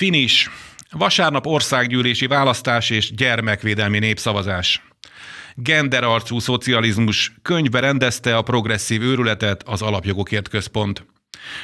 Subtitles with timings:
[0.00, 0.50] Finis.
[0.90, 4.82] Vasárnap országgyűlési választás és gyermekvédelmi népszavazás.
[5.54, 11.06] Genderarcú szocializmus könyvbe rendezte a progresszív őrületet az Alapjogokért Központ.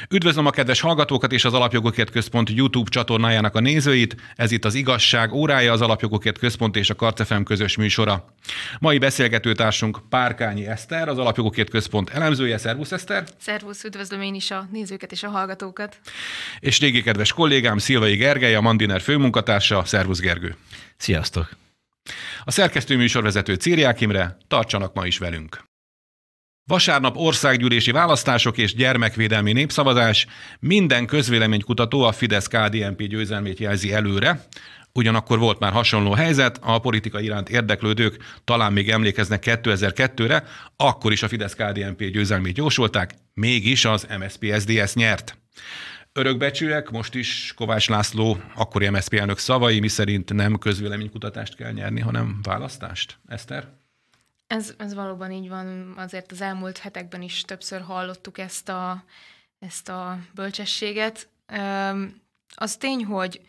[0.09, 4.15] Üdvözlöm a kedves hallgatókat és az Alapjogokért Központ YouTube csatornájának a nézőit.
[4.35, 8.33] Ez itt az Igazság órája, az Alapjogokért Központ és a Karcefem közös műsora.
[8.79, 12.57] Mai beszélgetőtársunk Párkányi Eszter, az Alapjogokért Központ elemzője.
[12.57, 13.23] Szervusz Eszter!
[13.39, 15.99] Szervusz, üdvözlöm én is a nézőket és a hallgatókat.
[16.59, 19.85] És régi kedves kollégám Szilvai Gergely, a Mandiner főmunkatársa.
[19.85, 20.55] Szervusz Gergő!
[20.97, 21.49] Sziasztok!
[22.43, 25.65] A szerkesztő műsorvezető Círiák Imre, tartsanak ma is velünk!
[26.67, 30.27] Vasárnap országgyűlési választások és gyermekvédelmi népszavazás.
[30.59, 34.45] Minden közvéleménykutató a Fidesz-KDNP győzelmét jelzi előre.
[34.93, 40.43] Ugyanakkor volt már hasonló helyzet, a politika iránt érdeklődők talán még emlékeznek 2002-re,
[40.77, 45.37] akkor is a Fidesz-KDNP győzelmét jósolták, mégis az MSZP-SZDSZ nyert.
[46.13, 52.39] Örökbecsűek, most is Kovács László, akkori MSZP elnök szavai, miszerint nem közvéleménykutatást kell nyerni, hanem
[52.43, 53.19] választást.
[53.27, 53.76] Eszter?
[54.47, 59.03] Ez, ez valóban így van, azért az elmúlt hetekben is többször hallottuk ezt a,
[59.59, 61.29] ezt a bölcsességet.
[62.55, 63.41] Az tény, hogy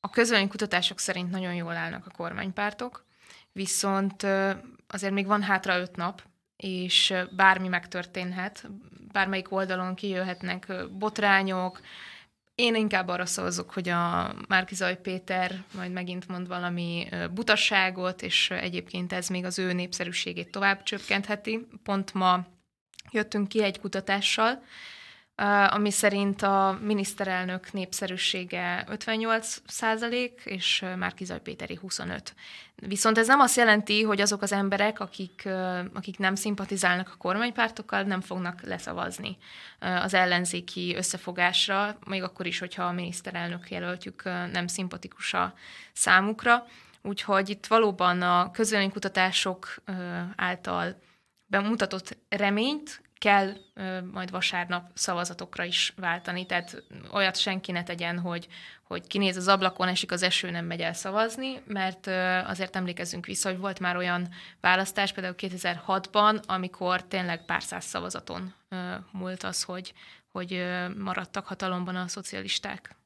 [0.00, 3.04] a kutatások szerint nagyon jól állnak a kormánypártok,
[3.52, 4.22] viszont
[4.86, 6.22] azért még van hátra öt nap,
[6.56, 8.68] és bármi megtörténhet,
[9.12, 11.80] bármelyik oldalon kijöhetnek botrányok,
[12.54, 19.12] én inkább arra szavazok, hogy a Márkizaj Péter majd megint mond valami butasságot, és egyébként
[19.12, 21.66] ez még az ő népszerűségét tovább csökkentheti.
[21.82, 22.46] Pont ma
[23.10, 24.62] jöttünk ki egy kutatással,
[25.68, 32.34] ami szerint a miniszterelnök népszerűsége 58 százalék, és Márkizaj Péteri 25.
[32.74, 35.48] Viszont ez nem azt jelenti, hogy azok az emberek, akik,
[35.94, 39.36] akik nem szimpatizálnak a kormánypártokkal, nem fognak leszavazni
[39.78, 45.54] az ellenzéki összefogásra, még akkor is, hogyha a miniszterelnök jelöltjük nem szimpatikus a
[45.92, 46.66] számukra.
[47.02, 49.74] Úgyhogy itt valóban a közvéleménykutatások
[50.36, 51.00] által
[51.46, 53.56] bemutatott reményt kell
[54.12, 58.48] majd vasárnap szavazatokra is váltani, tehát olyat senki ne tegyen, hogy,
[58.82, 62.06] hogy kinéz az ablakon, esik az eső, nem megy el szavazni, mert
[62.46, 64.28] azért emlékezzünk vissza, hogy volt már olyan
[64.60, 68.54] választás, például 2006-ban, amikor tényleg pár száz szavazaton
[69.12, 69.92] múlt az, hogy,
[70.28, 70.64] hogy
[70.98, 72.96] maradtak hatalomban a szocialisták.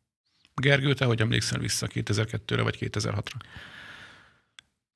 [0.55, 3.41] Gergő, te hogy emlékszel vissza 2002-re vagy 2006-ra?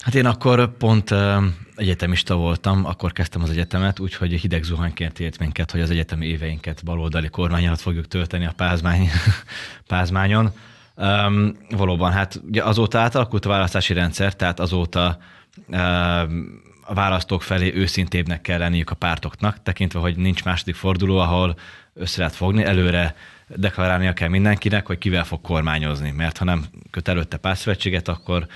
[0.02, 1.44] Hát én akkor pont uh,
[1.76, 6.84] egyetemista voltam, akkor kezdtem az egyetemet, úgyhogy hideg zuhanyként ért minket, hogy az egyetemi éveinket
[6.84, 9.08] baloldali kormány alatt fogjuk tölteni a pázmány,
[9.86, 10.52] pázmányon.
[10.96, 15.18] Um, valóban, hát ugye azóta átalakult a választási rendszer, tehát azóta
[15.66, 21.56] um, a választók felé őszintébbnek kell lenniük a pártoknak, tekintve, hogy nincs második forduló, ahol
[21.94, 23.14] össze lehet fogni, előre
[23.46, 28.46] deklarálnia kell mindenkinek, hogy kivel fog kormányozni, mert ha nem köt előtte párszövetséget, akkor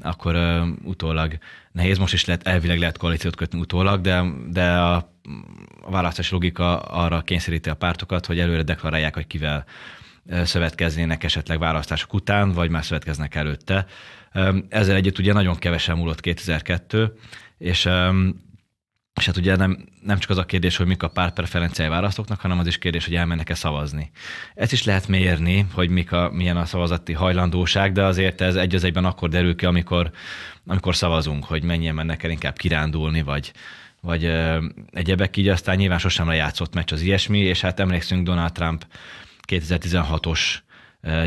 [0.00, 1.38] akkor uh, utólag
[1.72, 1.98] nehéz.
[1.98, 4.94] Most is lehet, elvileg lehet koalíciót kötni utólag, de, de a,
[5.80, 9.64] a választási logika arra kényszeríti a pártokat, hogy előre deklarálják, hogy kivel
[10.42, 13.86] szövetkeznének esetleg választások után, vagy már szövetkeznek előtte.
[14.68, 17.12] Ezzel együtt ugye nagyon kevesen múlott 2002,
[17.58, 17.88] és
[19.18, 22.58] és hát ugye nem, nem csak az a kérdés, hogy mik a pártpreferenciái választóknak, hanem
[22.58, 24.10] az is kérdés, hogy elmennek-e szavazni.
[24.54, 28.74] Ezt is lehet mérni, hogy mik a, milyen a szavazati hajlandóság, de azért ez egy
[28.74, 30.10] az egyben akkor derül ki, amikor,
[30.66, 33.52] amikor szavazunk, hogy mennyien mennek el inkább kirándulni, vagy,
[34.00, 38.52] vagy ö, egyebek, így aztán nyilván sosem lejátszott meccs az ilyesmi, és hát emlékszünk Donald
[38.52, 38.86] Trump
[39.48, 40.40] 2016-os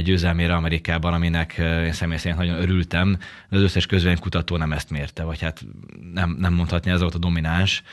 [0.04, 3.18] győzelmére Amerikában, aminek én személy szerint nagyon örültem,
[3.50, 5.66] de az összes közvénykutató nem ezt mérte, vagy hát
[6.14, 7.84] nem, nem mondhatni, ez volt a domináns.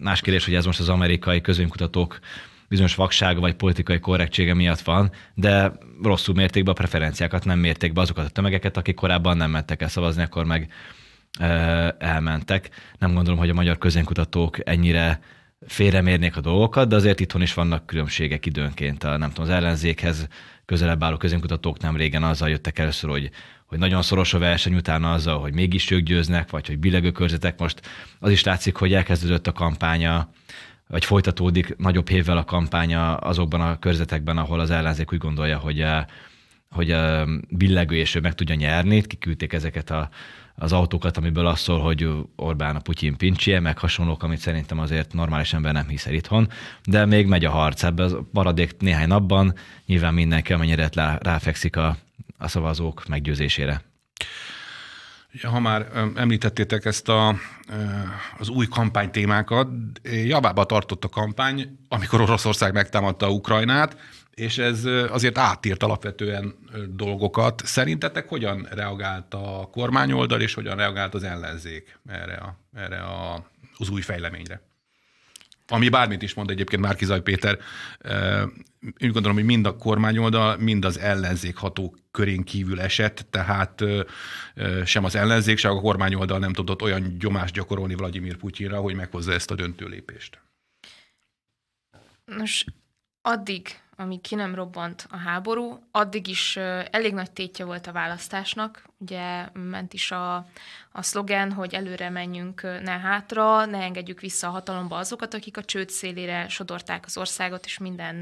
[0.00, 2.18] Más kérdés, hogy ez most az amerikai közvénykutatók
[2.68, 7.92] bizonyos vaksága vagy politikai korrektsége miatt van, de rosszul mérték be a preferenciákat, nem mérték
[7.92, 10.72] be azokat a tömegeket, akik korábban nem mentek el szavazni, akkor meg
[11.98, 12.70] elmentek.
[12.98, 15.20] Nem gondolom, hogy a magyar közénkutatók ennyire
[15.66, 19.04] félremérnék a dolgokat, de azért itthon is vannak különbségek időnként.
[19.04, 20.28] A, nem tudom, az ellenzékhez
[20.70, 23.30] közelebb álló közönkutatók nem régen azzal jöttek először, hogy,
[23.66, 27.58] hogy nagyon szoros a verseny, utána azzal, hogy mégis ők győznek, vagy hogy billegő körzetek.
[27.58, 27.80] Most
[28.18, 30.30] az is látszik, hogy elkezdődött a kampánya,
[30.88, 35.80] vagy folytatódik nagyobb hévvel a kampánya azokban a körzetekben, ahol az ellenzék úgy gondolja, hogy,
[35.80, 36.04] eh,
[36.74, 39.02] hogy eh, billegő és ő meg tudja nyerni.
[39.02, 40.08] Kiküldték ezeket a
[40.62, 45.12] az autókat, amiből az szól, hogy Orbán a Putyin pincsie, meg hasonlók, amit szerintem azért
[45.12, 46.48] normális ember nem hisz el itthon,
[46.84, 47.82] de még megy a harc.
[47.82, 49.54] Ebben az maradék néhány napban
[49.86, 50.88] nyilván mindenki amennyire
[51.20, 51.96] ráfekszik a,
[52.38, 53.82] a szavazók meggyőzésére.
[55.42, 57.34] Ha már említettétek ezt a,
[58.38, 59.68] az új kampánytémákat,
[60.02, 63.96] Jabába tartott a kampány, amikor Oroszország megtámadta Ukrajnát,
[64.34, 66.54] és ez azért átírt alapvetően
[66.88, 67.62] dolgokat.
[67.64, 73.88] Szerintetek hogyan reagált a kormányoldal, és hogyan reagált az ellenzék erre, a, erre a, az
[73.88, 74.62] új fejleményre?
[75.68, 77.58] Ami bármit is mond egyébként Márkizaj Péter,
[78.82, 83.84] úgy gondolom, hogy mind a kormányoldal, mind az ellenzék ható körén kívül esett, tehát
[84.84, 89.32] sem az ellenzék, sem a kormányoldal nem tudott olyan gyomást gyakorolni Vladimir Putyinra, hogy meghozza
[89.32, 90.40] ezt a döntő lépést.
[92.24, 92.64] Nos,
[93.22, 96.56] addig, amíg ki nem robbant a háború, addig is
[96.90, 98.84] elég nagy tétje volt a választásnak.
[98.98, 100.36] Ugye ment is a,
[100.92, 105.64] a szlogen, hogy előre menjünk, ne hátra, ne engedjük vissza a hatalomba azokat, akik a
[105.64, 108.16] csőd szélére sodorták az országot, és minden,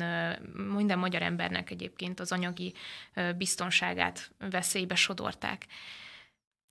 [0.75, 2.75] minden magyar embernek egyébként az anyagi
[3.37, 5.67] biztonságát veszélybe sodorták.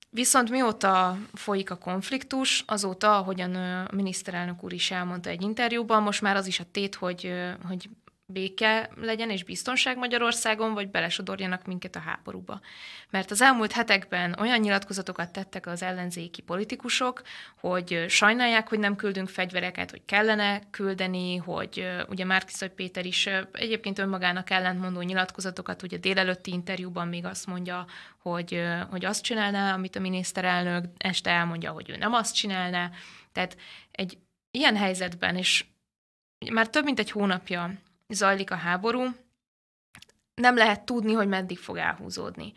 [0.09, 6.21] Viszont mióta folyik a konfliktus, azóta, ahogyan a miniszterelnök úr is elmondta egy interjúban, most
[6.21, 7.33] már az is a tét, hogy,
[7.67, 7.89] hogy
[8.33, 12.61] béke legyen és biztonság Magyarországon, vagy belesodorjanak minket a háborúba.
[13.09, 17.21] Mert az elmúlt hetekben olyan nyilatkozatokat tettek az ellenzéki politikusok,
[17.59, 23.99] hogy sajnálják, hogy nem küldünk fegyvereket, hogy kellene küldeni, hogy ugye Márkiszaj Péter is egyébként
[23.99, 27.85] önmagának ellentmondó nyilatkozatokat, ugye délelőtti interjúban még azt mondja,
[28.17, 32.91] hogy, hogy azt csinálná, amit a miniszterelnök, este elmondja, hogy ő nem azt csinálná.
[33.31, 33.57] Tehát
[33.91, 34.17] egy
[34.51, 35.65] ilyen helyzetben, és
[36.51, 37.71] már több mint egy hónapja
[38.07, 39.03] zajlik a háború,
[40.33, 42.53] nem lehet tudni, hogy meddig fog elhúzódni.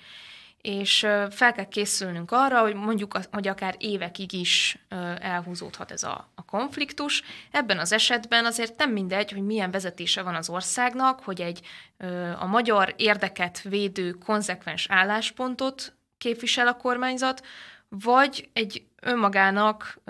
[0.61, 0.99] És
[1.31, 4.79] fel kell készülnünk arra, hogy mondjuk, hogy akár évekig is
[5.19, 7.23] elhúzódhat ez a, a konfliktus.
[7.51, 11.67] Ebben az esetben azért nem mindegy, hogy milyen vezetése van az országnak, hogy egy
[12.39, 17.47] a magyar érdeket védő konzekvens álláspontot képvisel a kormányzat,
[17.89, 20.01] vagy egy önmagának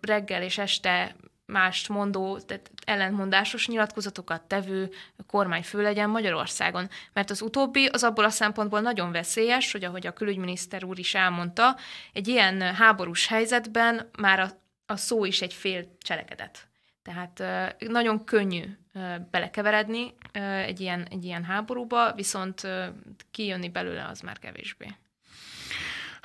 [0.00, 1.16] reggel és este
[1.52, 4.90] mást mondó, tehát ellentmondásos nyilatkozatokat tevő
[5.26, 6.88] kormányfő legyen Magyarországon.
[7.12, 11.14] Mert az utóbbi az abból a szempontból nagyon veszélyes, hogy ahogy a külügyminiszter úr is
[11.14, 11.76] elmondta,
[12.12, 14.48] egy ilyen háborús helyzetben már a,
[14.86, 16.68] a szó is egy fél cselekedet.
[17.02, 17.42] Tehát
[17.78, 18.64] nagyon könnyű
[19.30, 20.14] belekeveredni
[20.66, 22.68] egy ilyen, egy ilyen háborúba, viszont
[23.30, 24.86] kijönni belőle az már kevésbé.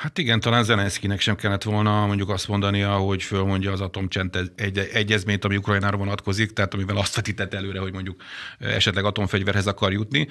[0.03, 4.77] Hát igen, talán Zelenszkinek sem kellett volna mondjuk azt mondania, hogy fölmondja az atomcsend egy,
[4.77, 8.21] egyezményt, ami Ukrajnára vonatkozik, tehát amivel azt vetített előre, hogy mondjuk
[8.59, 10.27] esetleg atomfegyverhez akar jutni.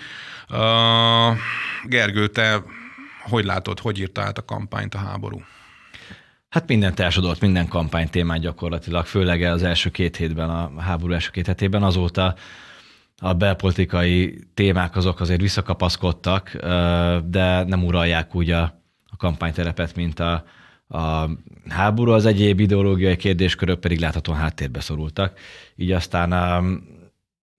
[0.50, 1.36] Uh,
[1.84, 2.62] Gergő, te
[3.22, 5.42] hogy látod, hogy írta át a kampányt a háború?
[6.48, 11.30] Hát minden elsodort, minden kampány témát gyakorlatilag, főleg az első két hétben, a háború első
[11.30, 12.34] két hetében azóta
[13.19, 16.56] a belpolitikai témák azok azért visszakapaszkodtak,
[17.24, 18.81] de nem uralják úgy a,
[19.22, 20.44] kampányterepet, mint a,
[20.88, 21.28] a
[21.69, 25.38] háború, az egyéb ideológiai kérdéskörök pedig láthatóan háttérbe szorultak.
[25.76, 26.62] Így aztán a,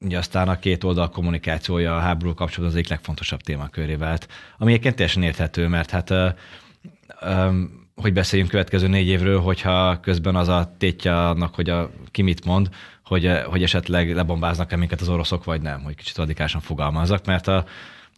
[0.05, 4.27] így aztán a két oldal kommunikációja a háború kapcsolatban az egyik legfontosabb témaköré vált,
[4.57, 6.13] ami egyébként teljesen érthető, mert hát
[7.95, 12.45] hogy beszéljünk következő négy évről, hogyha közben az a tétje annak, hogy a, ki mit
[12.45, 12.69] mond,
[13.05, 17.65] hogy, hogy esetleg lebombáznak-e minket az oroszok, vagy nem, hogy kicsit radikálisan fogalmazzak, mert a,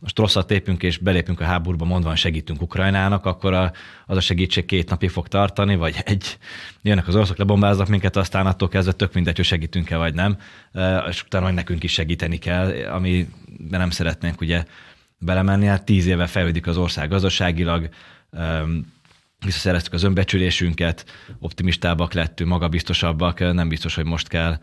[0.06, 3.72] most rosszat lépünk és belépünk a háborúba, mondva segítünk Ukrajnának, akkor a,
[4.06, 6.38] az a segítség két napig fog tartani, vagy egy,
[6.82, 10.38] jönnek az oroszok, lebombáznak minket, aztán attól kezdve tök mindegy, hogy segítünk-e vagy nem,
[11.10, 13.28] és utána hogy nekünk is segíteni kell, ami
[13.70, 14.66] nem szeretnénk ugye
[15.18, 15.66] belemenni.
[15.66, 17.90] Hát tíz éve fejlődik az ország gazdaságilag,
[19.46, 21.06] visszaszereztük az önbecsülésünket,
[21.40, 24.60] optimistábbak lettünk, magabiztosabbak, nem biztos, hogy most kell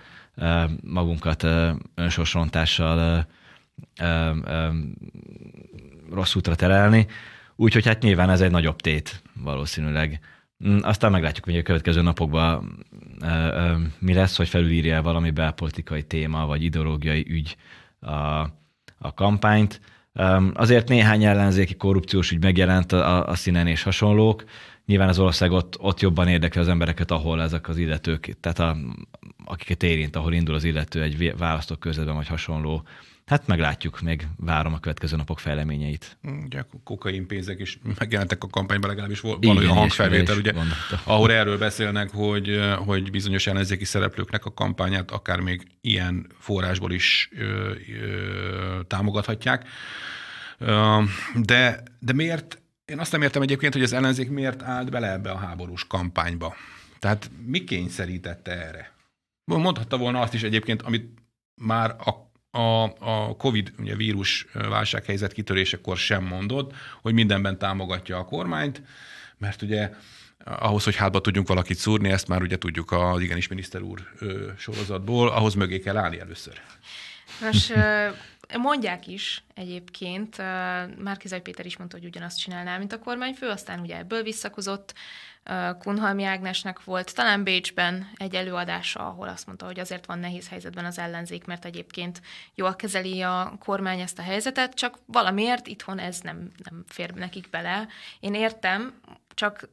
[0.82, 1.46] magunkat
[1.94, 3.26] önsorsrontással
[4.00, 4.68] ö, ö,
[6.10, 7.06] rossz útra terelni.
[7.56, 10.20] Úgyhogy hát nyilván ez egy nagyobb tét valószínűleg.
[10.68, 12.86] Mm, aztán meglátjuk, hogy a következő napokban
[13.20, 17.56] ö, ö, mi lesz, hogy felülírja valami belpolitikai téma vagy ideológiai ügy
[18.00, 18.14] a,
[18.98, 19.80] a kampányt.
[20.54, 24.44] Azért néhány ellenzéki korrupciós ügy megjelent a, a színen és hasonlók.
[24.86, 28.76] Nyilván az ország ott, ott jobban érdekli az embereket, ahol ezek az illetők, tehát a,
[29.44, 32.82] akiket érint, ahol indul az illető egy választókörzetben vagy hasonló
[33.26, 36.18] Hát meglátjuk, még várom a következő napok fejleményeit.
[36.44, 40.52] Ugye kokain pénzek is megjelentek a kampányban, legalábbis van olyan hangfelvétel, ugye,
[41.04, 47.30] ahol erről beszélnek, hogy, hogy bizonyos ellenzéki szereplőknek a kampányát akár még ilyen forrásból is
[47.36, 49.68] ö, ö, támogathatják.
[51.34, 55.30] De, de miért, én azt nem értem egyébként, hogy az ellenzék miért állt bele ebbe
[55.30, 56.54] a háborús kampányba.
[56.98, 58.92] Tehát mi kényszerítette erre?
[59.44, 61.18] Mondhatta volna azt is egyébként, amit
[61.54, 68.24] már a a, a COVID ugye, vírus válsághelyzet kitörésekor sem mondott, hogy mindenben támogatja a
[68.24, 68.82] kormányt,
[69.38, 69.90] Mert ugye
[70.44, 74.00] ahhoz, hogy hátba tudjunk valakit szúrni, ezt már ugye tudjuk az igenis miniszter úr
[74.58, 76.60] sorozatból, ahhoz mögé kell állni először.
[77.40, 77.72] Nos,
[78.58, 80.36] mondják is egyébként,
[80.98, 84.94] Márkizaj Péter is mondta, hogy ugyanazt csinálná, mint a kormányfő, aztán ugye ebből visszakozott,
[85.78, 90.84] Kunhalmi Ágnesnek volt talán Bécsben egy előadása, ahol azt mondta, hogy azért van nehéz helyzetben
[90.84, 92.20] az ellenzék, mert egyébként
[92.54, 97.50] jól kezeli a kormány ezt a helyzetet, csak valamiért itthon ez nem, nem fér nekik
[97.50, 97.88] bele.
[98.20, 99.00] Én értem,
[99.34, 99.68] csak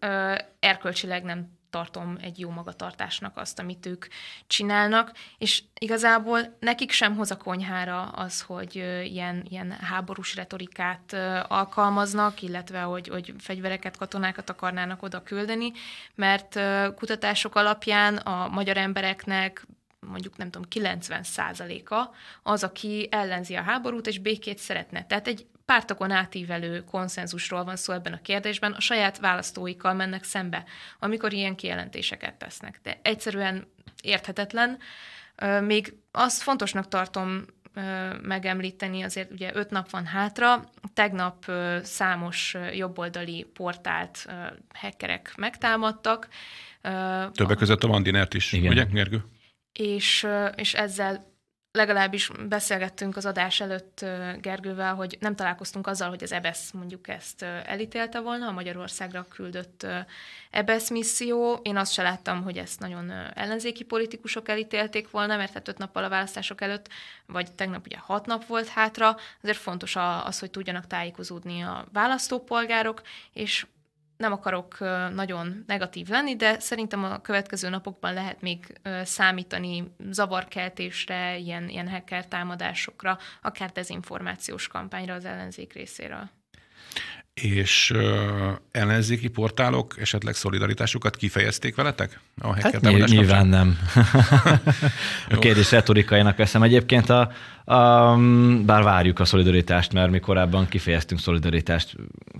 [0.59, 4.05] erkölcsileg nem tartom egy jó magatartásnak azt, amit ők
[4.47, 11.13] csinálnak, és igazából nekik sem hoz a konyhára az, hogy ilyen, ilyen háborús retorikát
[11.47, 15.71] alkalmaznak, illetve hogy, hogy fegyvereket, katonákat akarnának oda küldeni,
[16.15, 16.59] mert
[16.95, 19.67] kutatások alapján a magyar embereknek
[20.07, 21.23] mondjuk nem tudom, 90
[21.85, 22.09] a
[22.43, 25.05] az, aki ellenzi a háborút és békét szeretne.
[25.05, 30.63] Tehát egy pártokon átívelő konszenzusról van szó ebben a kérdésben, a saját választóikkal mennek szembe,
[30.99, 32.79] amikor ilyen kijelentéseket tesznek.
[32.83, 33.67] De egyszerűen
[34.01, 34.77] érthetetlen.
[35.61, 37.45] Még azt fontosnak tartom
[38.21, 41.51] megemlíteni, azért ugye öt nap van hátra, tegnap
[41.83, 44.25] számos jobboldali portált
[44.73, 46.27] hackerek megtámadtak.
[47.31, 48.71] Többek között a Mandinert is, Igen.
[48.71, 49.23] ugye, Gergő?
[49.73, 51.28] És, és ezzel
[51.71, 54.05] legalábbis beszélgettünk az adás előtt
[54.41, 59.85] Gergővel, hogy nem találkoztunk azzal, hogy az EBESZ mondjuk ezt elítélte volna, a Magyarországra küldött
[60.49, 61.59] EBESZ misszió.
[61.63, 66.03] Én azt se láttam, hogy ezt nagyon ellenzéki politikusok elítélték volna, mert hát öt nappal
[66.03, 66.89] a választások előtt,
[67.25, 69.95] vagy tegnap ugye hat nap volt hátra, azért fontos
[70.25, 73.01] az, hogy tudjanak tájékozódni a választópolgárok,
[73.33, 73.65] és
[74.19, 74.77] nem akarok
[75.13, 82.27] nagyon negatív lenni, de szerintem a következő napokban lehet még számítani zavarkeltésre, ilyen, ilyen hacker
[82.27, 86.29] támadásokra, akár dezinformációs kampányra az ellenzék részéről
[87.41, 88.01] és uh,
[88.71, 92.19] ellenzéki portálok esetleg szolidaritásukat kifejezték veletek?
[92.41, 93.77] A hát nyilván, nyilván nem.
[95.29, 96.63] a kérdés retorikainak veszem.
[96.63, 97.31] Egyébként a,
[97.63, 98.17] a,
[98.65, 101.95] bár várjuk a szolidaritást, mert mi korábban kifejeztünk szolidaritást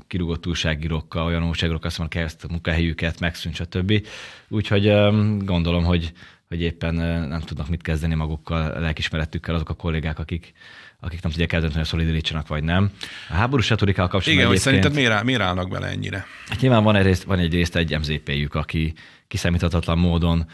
[0.08, 4.08] kirúgott újságírókkal, olyan újságírókkal, azt mondom, a munkahelyüket, megszűnt, stb.
[4.48, 6.12] Úgyhogy um, gondolom, hogy,
[6.48, 6.96] hogy éppen
[7.28, 10.54] nem tudnak mit kezdeni magukkal, lelkismeretükkel azok a kollégák, akik
[11.00, 12.92] akik nem tudják eldönteni, hogy szolidarítsanak vagy nem.
[13.30, 16.26] A háborús retorikával kapcsolatban Igen, hogy szerinted miért, miért állnak bele ennyire?
[16.48, 18.94] Hát nyilván van egy részt, van egy részt egy MZP-jük, aki
[19.28, 20.46] kiszámíthatatlan módon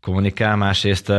[0.00, 1.12] kommunikál, másrészt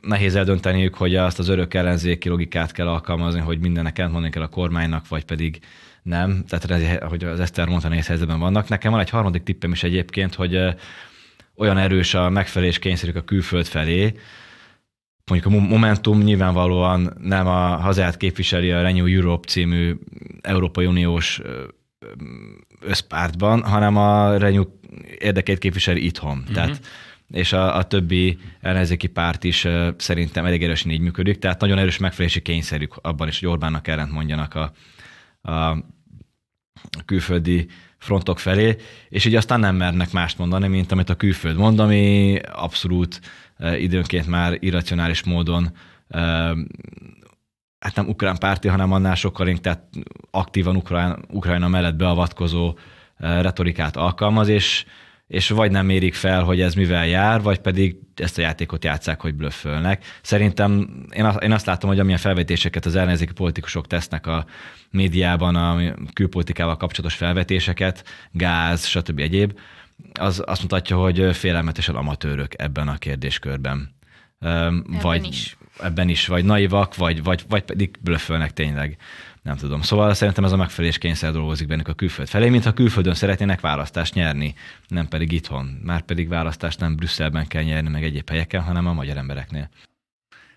[0.00, 4.48] nehéz eldönteniük, hogy azt az örök ellenzéki logikát kell alkalmazni, hogy mindennek mondani kell a
[4.48, 5.58] kormánynak, vagy pedig
[6.02, 6.44] nem.
[6.48, 8.68] Tehát, hogy az Eszter mondta, nehéz helyzetben vannak.
[8.68, 10.58] Nekem van egy harmadik tippem is egyébként, hogy
[11.56, 14.14] olyan erős a megfelelés kényszerük a külföld felé,
[15.30, 19.94] mondjuk a Momentum nyilvánvalóan nem a hazát képviseli a Renew Europe című
[20.40, 21.40] Európai Uniós
[22.80, 24.64] összpártban, hanem a Renew
[25.18, 26.38] érdekét képviseli itthon.
[26.38, 26.54] Uh-huh.
[26.54, 26.80] Tehát
[27.30, 31.78] és a, a többi ellenzéki párt is uh, szerintem elég erősen így működik, tehát nagyon
[31.78, 34.72] erős megfelelési kényszerük abban is, hogy Orbánnak ellent mondjanak a,
[35.50, 35.84] a
[37.04, 37.66] külföldi
[37.98, 38.76] frontok felé,
[39.08, 43.20] és így aztán nem mernek mást mondani, mint amit a külföld mond, ami abszolút
[43.58, 45.72] időnként már irracionális módon
[47.84, 49.82] hát nem ukrán párti, hanem annál sokkal inkább
[50.30, 52.78] aktívan Ukrán, Ukrajna mellett beavatkozó
[53.16, 54.84] retorikát alkalmaz, és,
[55.26, 59.20] és vagy nem mérik fel, hogy ez mivel jár, vagy pedig ezt a játékot játszák,
[59.20, 60.04] hogy blöffölnek.
[60.22, 60.88] Szerintem
[61.40, 64.44] én, azt látom, hogy amilyen felvetéseket az ellenzéki politikusok tesznek a
[64.90, 69.18] médiában, a külpolitikával kapcsolatos felvetéseket, gáz, stb.
[69.18, 69.58] egyéb,
[70.20, 73.94] az azt mutatja, hogy félelmetesen amatőrök ebben a kérdéskörben.
[74.40, 75.56] Ebben vagy is.
[75.82, 78.96] Ebben is, vagy naivak, vagy, vagy, vagy pedig blöffölnek tényleg.
[79.42, 79.82] Nem tudom.
[79.82, 84.14] Szóval szerintem ez a megfelelés kényszer dolgozik bennük a külföld felé, mintha külföldön szeretnének választást
[84.14, 84.54] nyerni,
[84.88, 85.80] nem pedig itthon.
[85.82, 89.68] Már pedig választást nem Brüsszelben kell nyerni, meg egyéb helyeken, hanem a magyar embereknél.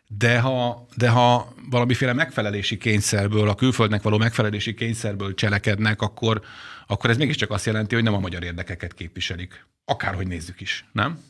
[0.07, 6.41] De ha, de ha valamiféle megfelelési kényszerből, a külföldnek való megfelelési kényszerből cselekednek, akkor,
[6.87, 9.65] akkor ez mégiscsak azt jelenti, hogy nem a magyar érdekeket képviselik.
[9.85, 11.23] Akárhogy nézzük is, nem?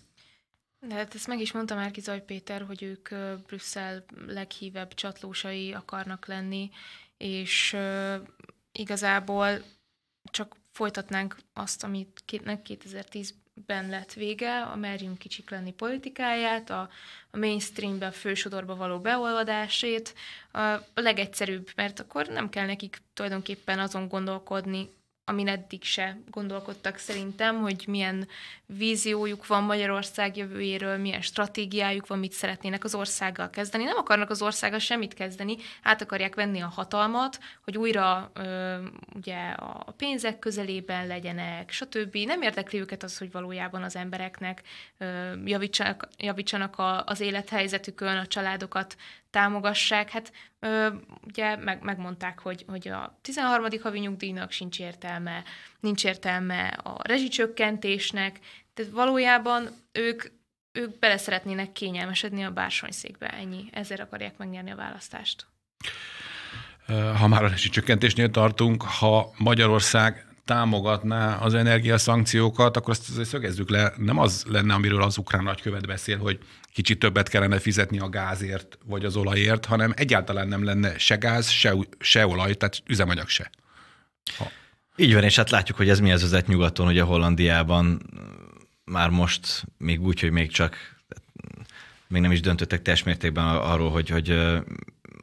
[0.79, 3.10] De hát ezt meg is mondta már Kizaj Péter, hogy ők
[3.48, 6.69] Brüsszel leghívebb csatlósai akarnak lenni,
[7.17, 7.77] és
[8.72, 9.63] igazából
[10.31, 12.24] csak folytatnánk azt, amit
[12.63, 13.34] 2010
[13.65, 16.89] ben lett vége, a merjünk kicsik lenni politikáját, a,
[17.38, 20.13] a mainstreamben fősodorba való beolvadásét,
[20.51, 24.89] a, a legegyszerűbb, mert akkor nem kell nekik tulajdonképpen azon gondolkodni,
[25.29, 28.27] amin eddig se gondolkodtak szerintem, hogy milyen
[28.65, 33.84] víziójuk van Magyarország jövőjéről, milyen stratégiájuk van, mit szeretnének az országgal kezdeni.
[33.84, 38.77] Nem akarnak az országgal semmit kezdeni, át akarják venni a hatalmat, hogy újra ö,
[39.15, 42.15] ugye a pénzek közelében legyenek, stb.
[42.15, 44.62] Nem érdekli őket az, hogy valójában az embereknek
[44.98, 48.96] ö, javítsanak, javítsanak a, az élethelyzetükön, a családokat
[49.38, 50.10] támogassák.
[50.10, 50.88] Hát ö,
[51.27, 53.65] ugye meg, megmondták, hogy, hogy a 13.
[53.82, 55.44] havi nyugdíjnak sincs értelme,
[55.79, 58.39] nincs értelme a rezsicsökkentésnek,
[58.74, 60.24] tehát valójában ők,
[60.72, 63.70] ők bele szeretnének kényelmesedni a bársonyszékbe, ennyi.
[63.72, 65.48] Ezért akarják megnyerni a választást.
[67.17, 73.93] Ha már a rezsicsökkentésnél tartunk, ha Magyarország támogatná az energiaszankciókat, akkor azt azért szögezzük le,
[73.97, 76.39] nem az lenne, amiről az ukrán nagykövet beszél, hogy
[76.73, 81.49] kicsit többet kellene fizetni a gázért vagy az olajért, hanem egyáltalán nem lenne se gáz,
[81.49, 83.49] se, se olaj, tehát üzemanyag se.
[84.37, 84.51] Ha.
[84.95, 88.01] Így van, és hát látjuk, hogy ez mi az vezet nyugaton, hogy a Hollandiában
[88.85, 90.75] már most még úgy, hogy még csak
[92.07, 94.39] még nem is döntöttek teljes mértékben arról, hogy, hogy,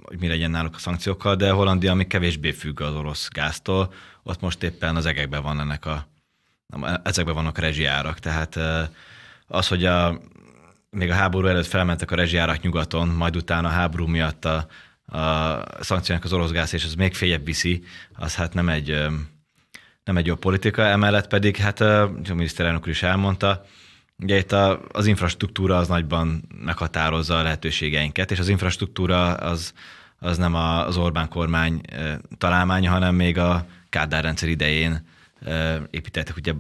[0.02, 3.92] hogy mi legyen náluk a szankciókkal, de Hollandia még kevésbé függ az orosz gáztól,
[4.24, 6.06] ott most éppen az egekben van ennek a,
[7.02, 8.58] ezekben vannak a rezsiárak, tehát
[9.46, 10.20] az, hogy a,
[10.90, 14.66] még a háború előtt felmentek a rezsiárak nyugaton, majd utána a háború miatt a,
[15.18, 19.06] a szankciónak az orosz gáz, és az még féljebb viszi, az hát nem egy,
[20.04, 23.64] nem egy jó politika, emellett pedig, hát a miniszterelnök is elmondta,
[24.18, 29.72] ugye itt a, az infrastruktúra az nagyban meghatározza a lehetőségeinket, és az infrastruktúra az,
[30.24, 31.80] az nem az Orbán kormány
[32.38, 35.06] találmánya, hanem még a Kádár rendszer idején
[35.90, 36.52] építettek ugye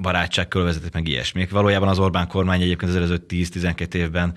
[0.00, 1.50] barátságkörvezetet, meg ilyesmik.
[1.50, 4.34] Valójában az Orbán kormány egyébként az előző 10-12 évben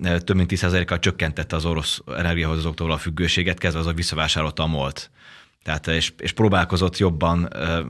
[0.00, 5.10] több mint 10%-kal csökkentette az orosz energiahozóktól a függőséget, kezdve az, hogy visszavásárolta a MOLT.
[5.62, 7.80] Tehát, és, és próbálkozott jobban ö,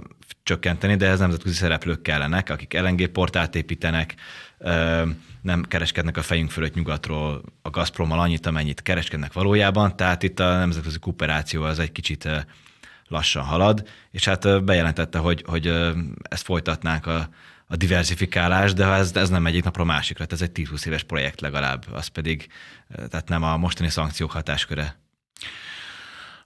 [0.42, 4.14] csökkenteni, de ez nemzetközi szereplők kellenek, akik LNG portált építenek,
[4.58, 5.02] ö,
[5.44, 10.56] nem kereskednek a fejünk fölött nyugatról a Gazprommal annyit, amennyit kereskednek valójában, tehát itt a
[10.56, 12.28] nemzetközi kooperáció az egy kicsit
[13.08, 15.66] lassan halad, és hát bejelentette, hogy, hogy
[16.22, 17.28] ezt folytatnánk a,
[17.66, 21.84] a diversifikálás, de ez, ez nem egyik napra másikra, ez egy 10-20 éves projekt legalább,
[21.92, 22.46] az pedig
[22.88, 24.98] tehát nem a mostani szankciók hatásköre.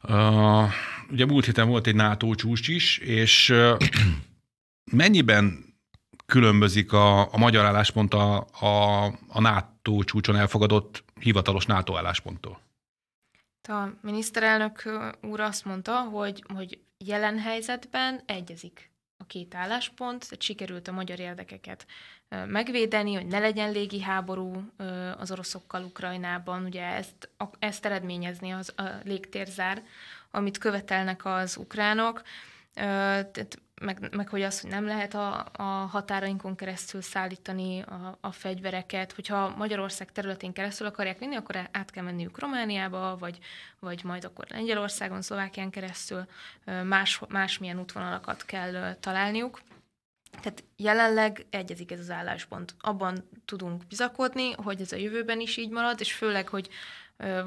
[0.03, 0.71] Uh,
[1.11, 3.55] ugye múlt héten volt egy NATO csúcs is, és
[4.93, 5.68] mennyiben
[6.33, 12.61] különbözik a, a magyar álláspont a, a, a NATO csúcson elfogadott hivatalos NATO állásponttól?
[13.69, 14.83] A miniszterelnök
[15.23, 21.21] úr azt mondta, hogy, hogy jelen helyzetben egyezik a két álláspont, tehát sikerült a magyar
[21.21, 21.87] érdekeket
[22.47, 24.73] megvédeni, hogy ne legyen légi háború
[25.19, 26.65] az oroszokkal Ukrajnában.
[26.65, 29.83] Ugye ezt, ezt eredményezni az a légtérzár,
[30.31, 32.23] amit követelnek az ukránok.
[32.75, 38.33] Tehát meg, meg hogy az, hogy nem lehet a, a határainkon keresztül szállítani a, a
[38.33, 43.39] fegyvereket, hogyha Magyarország területén keresztül akarják vinni, akkor át kell menniük Romániába, vagy,
[43.79, 46.27] vagy majd akkor Lengyelországon, Szlovákián keresztül
[46.85, 49.61] más, másmilyen útvonalakat kell találniuk.
[50.41, 52.75] Tehát jelenleg egyezik ez az álláspont.
[52.81, 56.69] Abban tudunk bizakodni, hogy ez a jövőben is így marad, és főleg, hogy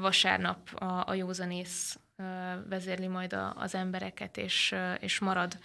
[0.00, 1.98] vasárnap a, a józanész
[2.68, 5.58] vezérli majd a, az embereket, és, és marad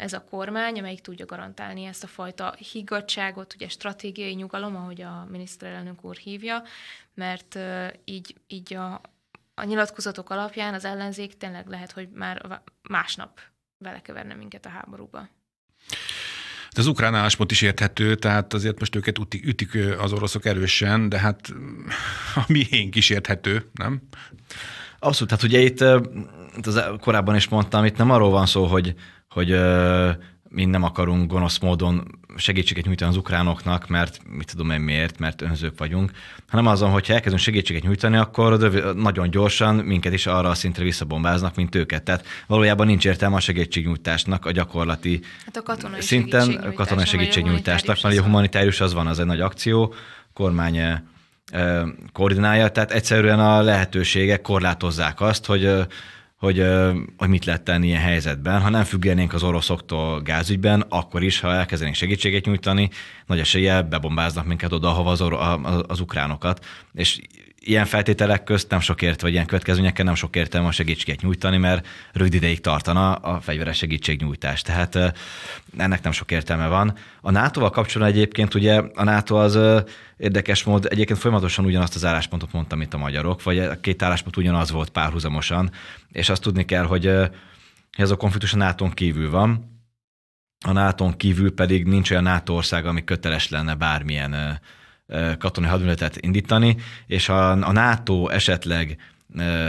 [0.00, 5.26] ez a kormány, amelyik tudja garantálni ezt a fajta higgadságot, ugye stratégiai nyugalom, ahogy a
[5.30, 6.62] miniszterelnök úr hívja,
[7.14, 7.58] mert
[8.04, 9.00] így, így a,
[9.54, 13.40] a nyilatkozatok alapján az ellenzék tényleg lehet, hogy már másnap
[13.78, 15.28] belekeverne minket a háborúba.
[16.74, 21.08] De az ukrán álláspont is érthető, tehát azért most őket ütik, ütik az oroszok erősen,
[21.08, 21.52] de hát
[22.34, 24.00] a miénk is érthető, nem?
[24.98, 25.80] Abszolút, tehát ugye itt,
[26.66, 28.94] az korábban is mondtam, itt nem arról van szó, hogy,
[29.34, 29.60] hogy
[30.48, 35.42] mi nem akarunk gonosz módon segítséget nyújtani az ukránoknak, mert mit tudom én miért, mert
[35.42, 36.10] önzők vagyunk,
[36.48, 41.54] hanem azon, hogyha elkezdünk segítséget nyújtani, akkor nagyon gyorsan minket is arra a szintre visszabombáznak,
[41.54, 42.02] mint őket.
[42.02, 48.02] Tehát valójában nincs értelme a segítségnyújtásnak a gyakorlati hát a katonai szinten, a katonai segítségnyújtásnak,
[48.02, 49.94] mert a humanitárius az van, az egy nagy akció,
[50.32, 50.80] kormány
[52.12, 55.86] koordinálja, tehát egyszerűen a lehetőségek korlátozzák azt, hogy
[56.40, 56.64] hogy,
[57.16, 58.60] hogy mit lehet tenni ilyen helyzetben.
[58.60, 62.90] Ha nem függenénk az oroszoktól gázügyben, akkor is, ha elkezdenénk segítséget nyújtani,
[63.26, 66.64] nagy esélye bebombáznak minket oda, ahova az, az, az ukránokat.
[66.94, 67.20] És
[67.64, 71.56] ilyen feltételek közt nem sok ért, vagy ilyen következményekkel nem sok értelme a segítséget nyújtani,
[71.56, 74.62] mert rövid ideig tartana a fegyveres segítségnyújtás.
[74.62, 74.98] Tehát
[75.78, 76.94] ennek nem sok értelme van.
[77.20, 79.58] A NATO-val kapcsolatban egyébként ugye a NATO az
[80.16, 84.36] érdekes mód, egyébként folyamatosan ugyanazt az álláspontot mondta, mint a magyarok, vagy a két álláspont
[84.36, 85.70] ugyanaz volt párhuzamosan,
[86.12, 87.06] és azt tudni kell, hogy
[87.90, 89.68] ez a konfliktus a nato kívül van,
[90.66, 94.60] a nato kívül pedig nincs olyan NATO ország, ami köteles lenne bármilyen
[95.38, 98.98] katonai hadműveletet indítani, és ha a NATO esetleg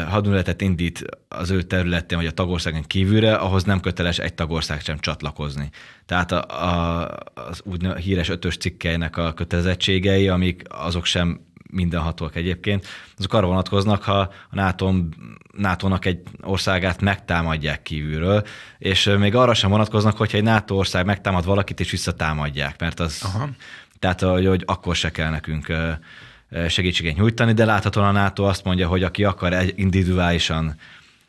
[0.07, 4.99] hadműveletet indít az ő területén, vagy a tagországon kívülre, ahhoz nem köteles egy tagország sem
[4.99, 5.69] csatlakozni.
[6.05, 11.39] Tehát a, a, az úgy híres ötös cikkeinek a kötelezettségei, amik azok sem
[11.71, 14.93] mindenhatóak egyébként, azok arra vonatkoznak, ha a NATO,
[15.57, 18.43] NATO-nak egy országát megtámadják kívülről,
[18.77, 23.21] és még arra sem vonatkoznak, hogyha egy NATO ország megtámad valakit, és visszatámadják, mert az,
[23.23, 23.49] Aha.
[24.01, 25.73] Tehát hogy, hogy akkor se kell nekünk
[26.67, 30.75] segítséget nyújtani, de láthatóan a NATO azt mondja, hogy aki akar individuálisan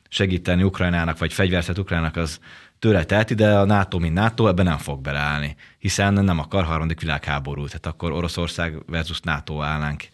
[0.08, 2.38] segíteni Ukrajnának, vagy fegyverzet Ukrajnának, az
[2.78, 7.00] tőle teheti, de a NATO, mint NATO ebben nem fog beleállni, hiszen nem akar harmadik
[7.00, 10.08] világháborút, tehát akkor Oroszország versus NATO állnánk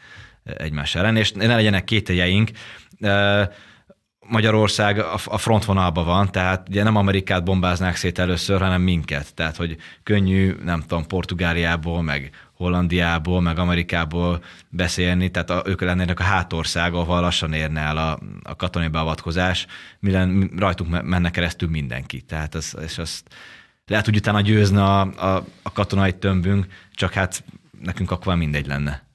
[0.44, 2.50] egymás ellen, és ne legyenek kételjeink,
[4.20, 9.34] Magyarország a frontvonalban van, tehát ugye nem Amerikát bombáznák szét először, hanem minket.
[9.34, 16.20] Tehát, hogy könnyű, nem tudom, Portugáliából, meg Hollandiából, meg Amerikából beszélni, tehát a, ők lennének
[16.20, 19.66] a hátország, ahol lassan érne el a, a katonai beavatkozás,
[19.98, 22.20] milyen rajtunk menne keresztül mindenki.
[22.20, 23.28] Tehát az, és azt
[23.86, 27.44] lehet, hogy utána győzne a, a, a katonai tömbünk, csak hát
[27.82, 29.07] nekünk akkor mindegy lenne.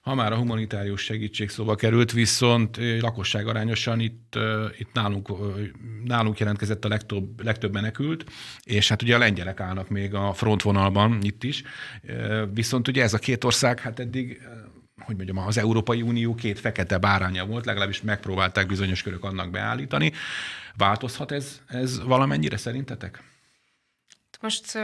[0.00, 4.38] Ha már a humanitárius segítség szóba került, viszont lakosság arányosan itt,
[4.78, 5.28] itt nálunk,
[6.04, 8.24] nálunk jelentkezett a legtöbb, legtöbb menekült,
[8.62, 11.62] és hát ugye a lengyelek állnak még a frontvonalban itt is,
[12.52, 14.40] viszont ugye ez a két ország, hát eddig
[15.00, 20.12] hogy mondjam, az Európai Unió két fekete báránya volt, legalábbis megpróbálták bizonyos körök annak beállítani.
[20.76, 23.22] Változhat ez, ez valamennyire szerintetek?
[24.40, 24.78] Most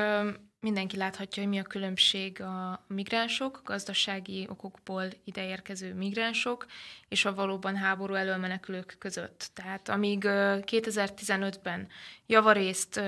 [0.67, 6.67] mindenki láthatja, hogy mi a különbség a migránsok, gazdasági okokból ideérkező migránsok,
[7.09, 9.51] és a valóban háború elől menekülők között.
[9.55, 11.89] Tehát amíg 2015-ben
[12.27, 13.01] javarészt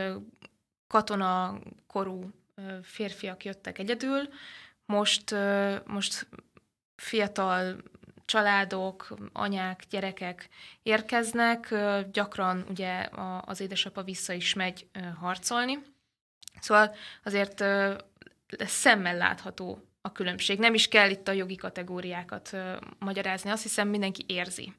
[0.87, 2.31] katonakorú
[2.83, 4.29] férfiak jöttek egyedül,
[4.85, 5.35] most,
[5.85, 6.27] most
[6.97, 7.77] fiatal
[8.25, 10.49] családok, anyák, gyerekek
[10.83, 11.75] érkeznek,
[12.13, 13.09] gyakran ugye
[13.45, 14.89] az édesapa vissza is megy
[15.21, 15.79] harcolni,
[16.61, 16.95] Szóval
[17.25, 17.65] azért
[18.59, 20.59] szemmel látható a különbség.
[20.59, 22.57] Nem is kell itt a jogi kategóriákat
[22.99, 24.73] magyarázni, azt hiszem mindenki érzi,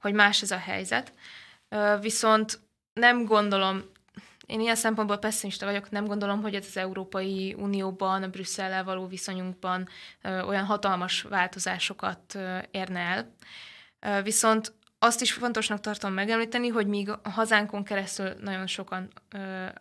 [0.00, 1.12] hogy más ez a helyzet.
[2.00, 2.60] Viszont
[2.92, 3.82] nem gondolom,
[4.46, 9.06] én ilyen szempontból pessimista vagyok, nem gondolom, hogy ez az Európai Unióban, a Brüsszellel való
[9.06, 9.88] viszonyunkban
[10.22, 12.38] olyan hatalmas változásokat
[12.70, 14.22] érne el.
[14.22, 19.08] Viszont azt is fontosnak tartom megemlíteni, hogy míg a hazánkon keresztül nagyon sokan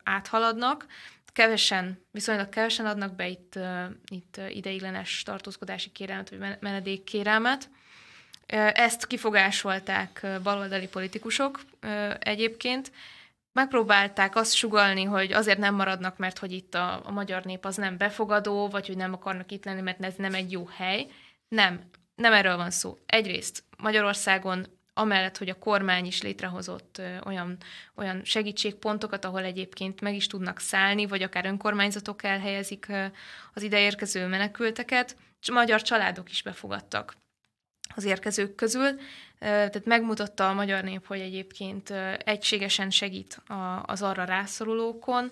[0.04, 0.86] áthaladnak,
[1.32, 7.70] kevesen, viszonylag kevesen adnak be itt, uh, itt ideiglenes tartózkodási kérelmet, vagy menedékkérelmet.
[8.74, 11.62] Ezt kifogásolták baloldali politikusok
[12.20, 12.92] egyébként.
[13.52, 17.76] Megpróbálták azt sugalni, hogy azért nem maradnak, mert hogy itt a, a magyar nép az
[17.76, 21.08] nem befogadó, vagy hogy nem akarnak itt lenni, mert ez nem egy jó hely.
[21.48, 22.98] Nem, nem erről van szó.
[23.06, 27.58] Egyrészt Magyarországon amellett, hogy a kormány is létrehozott olyan,
[27.96, 32.88] olyan segítségpontokat, ahol egyébként meg is tudnak szállni, vagy akár önkormányzatok elhelyezik
[33.54, 35.16] az ideérkező menekülteket,
[35.52, 37.16] magyar családok is befogadtak
[37.96, 39.00] az érkezők közül.
[39.40, 41.90] Tehát megmutatta a magyar nép, hogy egyébként
[42.24, 43.42] egységesen segít
[43.86, 45.32] az arra rászorulókon,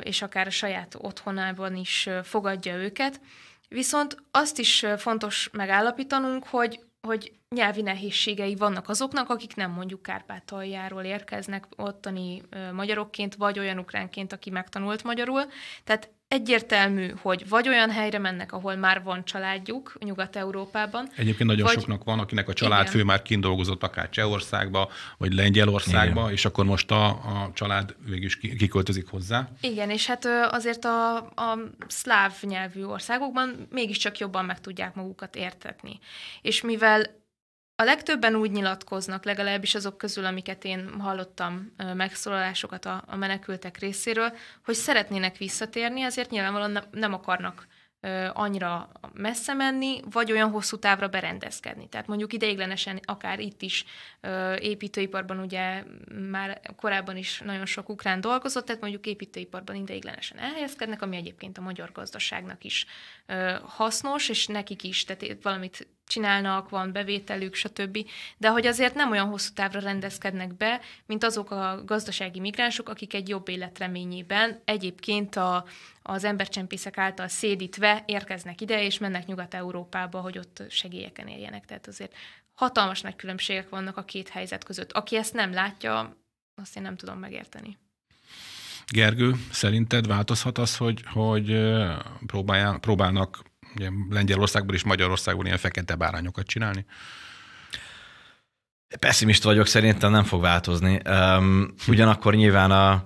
[0.00, 3.20] és akár a saját otthonában is fogadja őket.
[3.68, 11.02] Viszont azt is fontos megállapítanunk, hogy hogy nyelvi nehézségei vannak azoknak, akik nem mondjuk Kárpátaljáról
[11.02, 15.42] érkeznek ottani magyarokként, vagy olyan ukránként, aki megtanult magyarul.
[15.84, 21.08] Tehát egyértelmű, hogy vagy olyan helyre mennek, ahol már van családjuk Nyugat-Európában.
[21.16, 21.74] Egyébként nagyon vagy...
[21.74, 23.06] soknak van, akinek a családfő igen.
[23.06, 26.32] már kint dolgozott akár Csehországba, vagy Lengyelországba, igen.
[26.32, 29.48] és akkor most a, a család végül is kiköltözik hozzá.
[29.60, 35.98] Igen, és hát azért a, a szláv nyelvű országokban mégiscsak jobban meg tudják magukat értetni.
[36.42, 37.22] És mivel
[37.76, 44.32] a legtöbben úgy nyilatkoznak, legalábbis azok közül, amiket én hallottam megszólalásokat a, a menekültek részéről,
[44.64, 47.66] hogy szeretnének visszatérni, ezért nyilvánvalóan nem akarnak
[48.32, 51.88] annyira messze menni, vagy olyan hosszú távra berendezkedni.
[51.88, 53.84] Tehát mondjuk ideiglenesen akár itt is
[54.58, 55.84] építőiparban ugye
[56.30, 61.62] már korábban is nagyon sok ukrán dolgozott, tehát mondjuk építőiparban ideiglenesen elhelyezkednek, ami egyébként a
[61.62, 62.86] magyar gazdaságnak is
[63.62, 67.98] hasznos, és nekik is, tehát valamit csinálnak, van bevételük, stb.
[68.36, 73.14] De hogy azért nem olyan hosszú távra rendezkednek be, mint azok a gazdasági migránsok, akik
[73.14, 75.64] egy jobb élet reményében egyébként a,
[76.02, 81.64] az embercsempészek által szédítve érkeznek ide, és mennek Nyugat-Európába, hogy ott segélyeken éljenek.
[81.64, 82.14] Tehát azért
[82.54, 84.92] hatalmas nagy különbségek vannak a két helyzet között.
[84.92, 86.16] Aki ezt nem látja,
[86.62, 87.78] azt én nem tudom megérteni.
[88.92, 91.74] Gergő, szerinted változhat az, hogy, hogy
[92.26, 93.42] próbálják, próbálnak
[93.76, 96.84] ugye Lengyelországból és Magyarországból ilyen fekete bárányokat csinálni?
[99.00, 101.00] Pessimista vagyok, szerintem nem fog változni.
[101.88, 103.04] Ugyanakkor nyilván a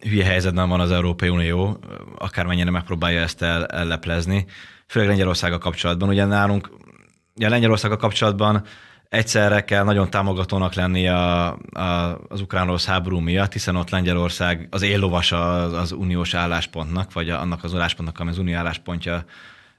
[0.00, 1.84] hülye helyzetben van az Európai Unió,
[2.18, 4.46] akármennyire megpróbálja ezt el, elleplezni,
[4.86, 6.08] főleg Lengyelországgal kapcsolatban.
[6.08, 6.70] Ugye nálunk,
[7.34, 8.64] ugye Lengyelországgal kapcsolatban
[9.08, 14.82] egyszerre kell nagyon támogatónak lenni a, a, az ukrán-orosz háború miatt, hiszen ott Lengyelország az
[14.82, 19.24] éllovas az, az uniós álláspontnak, vagy annak az álláspontnak, ami az unió álláspontja,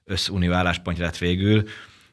[0.06, 1.63] összunió álláspontja lett végül.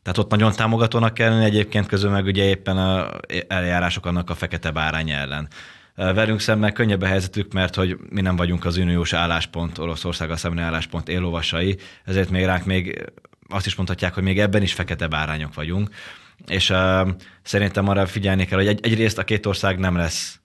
[0.02, 3.10] Tehát ott nagyon támogatónak kell lenni, egyébként közül meg ugye éppen a
[3.48, 5.48] eljárások annak a fekete bárány ellen.
[5.94, 10.64] Velünk szemben könnyebb a helyzetük, mert hogy mi nem vagyunk az uniós álláspont, Oroszországgal szemben
[10.64, 13.04] álláspont éllovasai, ezért még ránk még
[13.48, 15.90] azt is mondhatják, hogy még ebben is fekete bárányok vagyunk.
[16.46, 17.08] És uh,
[17.42, 20.40] szerintem arra figyelni kell, hogy egy, egyrészt a két ország nem lesz,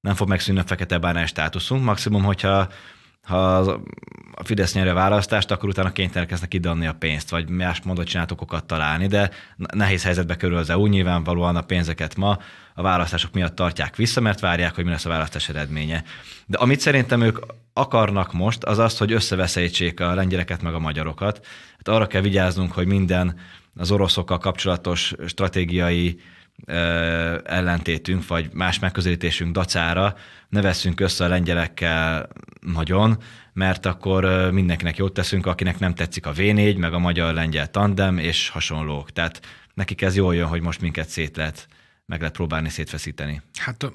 [0.00, 2.68] nem fog megszűnni a fekete bárány státuszunk, maximum, hogyha
[3.30, 3.56] ha
[4.34, 8.64] a Fidesz nyeri választást, akkor utána kénytelenek lesznek ideadni a pénzt, vagy más módot csináltokokat
[8.64, 12.38] találni, de nehéz helyzetbe kerül az EU, nyilvánvalóan a pénzeket ma
[12.74, 16.04] a választások miatt tartják vissza, mert várják, hogy mi lesz a választás eredménye.
[16.46, 17.38] De amit szerintem ők
[17.72, 21.46] akarnak most, az az, hogy összeveszélytsék a lengyeleket meg a magyarokat.
[21.76, 23.38] Hát arra kell vigyáznunk, hogy minden
[23.76, 26.20] az oroszokkal kapcsolatos stratégiai
[27.44, 30.14] ellentétünk, vagy más megközelítésünk dacára
[30.48, 32.28] ne veszünk össze a lengyelekkel
[32.60, 33.18] nagyon,
[33.52, 38.48] mert akkor mindenkinek jót teszünk, akinek nem tetszik a V4, meg a magyar-lengyel tandem, és
[38.48, 39.12] hasonlók.
[39.12, 39.40] Tehát
[39.74, 41.68] nekik ez jól jön, hogy most minket szét lehet,
[42.06, 43.42] meg lehet próbálni szétfeszíteni.
[43.58, 43.92] Hát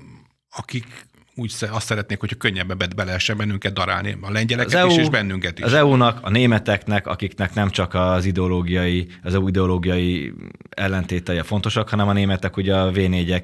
[0.49, 4.97] akik úgy azt szeretnék, hogyha könnyebben be lehessen bennünket darálni, a lengyeleket az EU, is,
[4.97, 5.65] és bennünket is.
[5.65, 10.33] Az EU-nak, a németeknek, akiknek nem csak az ideológiai, az EU ideológiai
[10.69, 13.43] ellentétei fontosak, hanem a németek ugye a V4-ek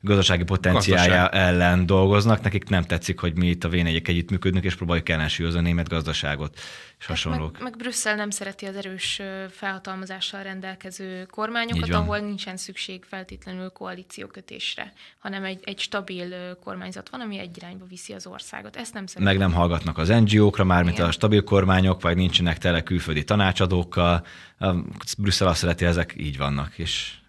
[0.00, 1.34] gazdasági potenciája Gazdaság.
[1.34, 5.58] ellen dolgoznak, nekik nem tetszik, hogy mi itt a v együtt működünk, és próbáljuk ellensúlyozni
[5.58, 6.54] a német gazdaságot,
[6.98, 7.52] és hát hasonlók.
[7.52, 14.92] Meg, meg Brüsszel nem szereti az erős felhatalmazással rendelkező kormányokat, ahol nincsen szükség feltétlenül koalíciókötésre,
[15.18, 18.76] hanem egy, egy stabil kormányzat van, ami egy irányba viszi az országot.
[18.76, 19.24] Ezt nem szereti.
[19.24, 24.26] Meg nem hallgatnak az NGO-kra, mármint a stabil kormányok, vagy nincsenek tele külföldi tanácsadókkal.
[25.18, 27.19] Brüsszel azt szereti, ezek így vannak, és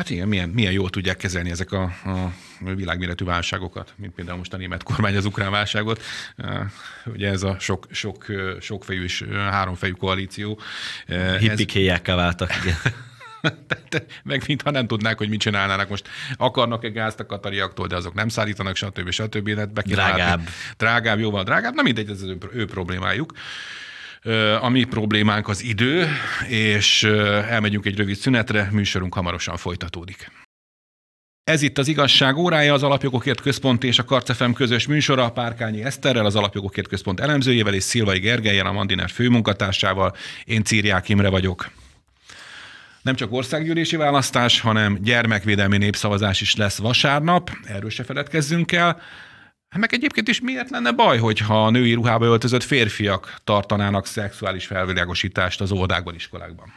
[0.00, 2.32] Hát igen, milyen, milyen jól tudják kezelni ezek a, a
[2.74, 6.02] világméretű válságokat, mint például most a német kormány az ukrán válságot.
[7.04, 8.26] Ugye ez a sok, sok,
[8.60, 10.60] sokfejű és háromfejű koalíció.
[11.38, 12.76] Hippikéjekkel váltak, igen.
[14.24, 16.08] meg mintha nem tudnák, hogy mit csinálnának most.
[16.36, 19.10] Akarnak-e gázt a katariaktól, de azok nem szállítanak, stb.
[19.10, 19.48] stb.
[19.48, 19.54] stb.
[19.54, 20.48] Be drágább.
[20.76, 21.74] Drágább, jóval drágább.
[21.74, 23.32] Na mindegy, ez az ő, ő problémájuk.
[24.60, 26.08] A mi problémánk az idő,
[26.48, 27.02] és
[27.48, 30.30] elmegyünk egy rövid szünetre, műsorunk hamarosan folytatódik.
[31.44, 36.26] Ez itt az igazság órája, az Alapjogokért Központ és a Karcefem közös műsora, Párkányi Eszterrel,
[36.26, 40.14] az Alapjogokért Központ elemzőjével és Szilvai Gergelyen, a Mandiner főmunkatársával.
[40.44, 41.70] Én Círiák Imre vagyok.
[43.02, 49.00] Nem csak országgyűlési választás, hanem gyermekvédelmi népszavazás is lesz vasárnap, erről se feledkezzünk el.
[49.70, 54.66] Hát meg egyébként is miért lenne baj, hogyha a női ruhába öltözött férfiak tartanának szexuális
[54.66, 56.72] felvilágosítást az óvodákban, iskolákban?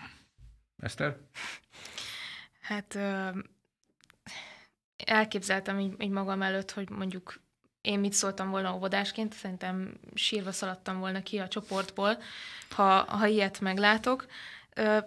[0.77, 1.17] Eszter?
[2.62, 2.99] Hát
[4.97, 7.41] elképzeltem így, így magam előtt, hogy mondjuk
[7.82, 12.17] én mit szóltam volna óvodásként, szerintem sírva szaladtam volna ki a csoportból,
[12.69, 14.25] ha, ha ilyet meglátok.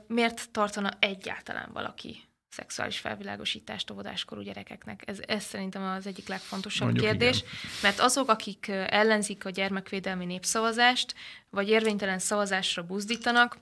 [0.07, 2.23] Miért tartana egyáltalán valaki
[2.57, 5.03] szexuális felvilágosítást óvodáskorú gyerekeknek.
[5.07, 7.51] Ez, ez szerintem az egyik legfontosabb Mondjuk kérdés, igen.
[7.83, 11.15] mert azok, akik ellenzik a gyermekvédelmi népszavazást,
[11.51, 13.59] vagy érvénytelen szavazásra buzdítanak,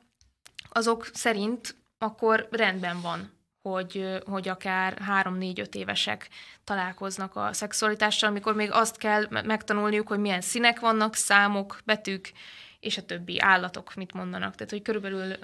[0.69, 6.29] azok szerint akkor rendben van, hogy, hogy akár három-négy-öt évesek
[6.65, 12.33] találkoznak a szexualitással, amikor még azt kell megtanulniuk, hogy milyen színek vannak, számok, betűk,
[12.81, 14.55] és a többi állatok mit mondanak.
[14.55, 15.37] Tehát, hogy körülbelül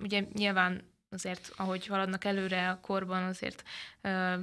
[0.00, 3.62] ugye nyilván azért, ahogy haladnak előre a korban, azért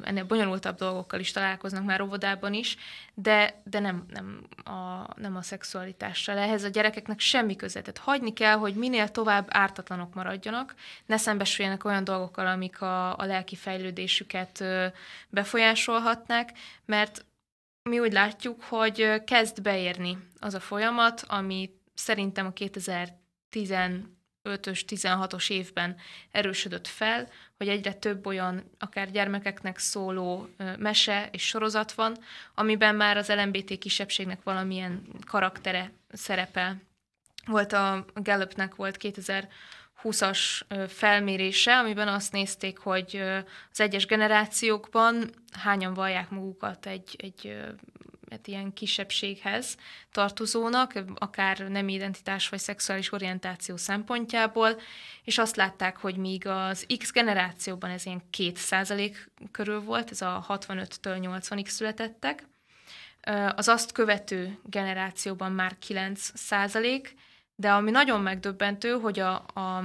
[0.03, 2.77] ennél bonyolultabb dolgokkal is találkoznak már óvodában is,
[3.13, 6.37] de, de nem, nem, a, nem a szexualitással.
[6.37, 7.81] Ehhez a gyerekeknek semmi köze.
[7.81, 13.25] Tehát hagyni kell, hogy minél tovább ártatlanok maradjanak, ne szembesüljenek olyan dolgokkal, amik a, a
[13.25, 14.63] lelki fejlődésüket
[15.29, 16.49] befolyásolhatnák,
[16.85, 17.25] mert
[17.89, 23.71] mi úgy látjuk, hogy kezd beérni az a folyamat, ami szerintem a 2010
[24.49, 25.95] 5-ös, 16-os évben
[26.31, 32.17] erősödött fel, hogy egyre több olyan akár gyermekeknek szóló mese és sorozat van,
[32.55, 36.81] amiben már az LMBT kisebbségnek valamilyen karaktere szerepel.
[37.45, 38.97] Volt a Gallupnek volt
[40.03, 43.21] 2020-as felmérése, amiben azt nézték, hogy
[43.71, 47.57] az egyes generációkban hányan vallják magukat egy, egy
[48.29, 49.77] hát ilyen kisebbséghez
[50.11, 54.79] tartozónak, akár nem identitás vagy szexuális orientáció szempontjából,
[55.23, 59.15] és azt látták, hogy míg az X generációban ez ilyen 2%
[59.51, 62.47] körül volt, ez a 65-től 80-ig születettek,
[63.55, 67.15] az azt követő generációban már 9 százalék,
[67.55, 69.83] de ami nagyon megdöbbentő, hogy a, a,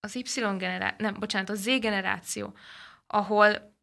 [0.00, 2.54] az Y generáció, nem, bocsánat, a Z generáció,
[3.06, 3.73] ahol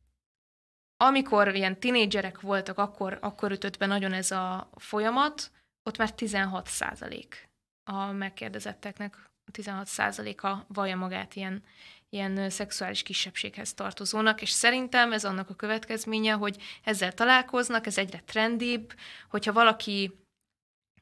[1.02, 5.52] amikor ilyen tinédzserek voltak, akkor, akkor ütött be nagyon ez a folyamat,
[5.84, 7.50] ott már 16 százalék
[7.84, 11.64] a megkérdezetteknek, 16 százaléka vallja magát ilyen,
[12.10, 18.20] ilyen szexuális kisebbséghez tartozónak, és szerintem ez annak a következménye, hogy ezzel találkoznak, ez egyre
[18.20, 18.94] trendibb,
[19.30, 20.12] hogyha valaki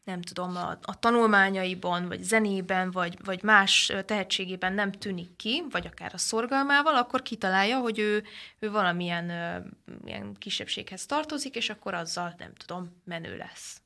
[0.10, 5.86] nem tudom, a, a tanulmányaiban, vagy zenében, vagy, vagy más tehetségében nem tűnik ki, vagy
[5.86, 8.24] akár a szorgalmával, akkor kitalálja, hogy ő,
[8.60, 9.58] ő valamilyen ö,
[10.06, 13.82] ilyen kisebbséghez tartozik, és akkor azzal, nem tudom, menő lesz.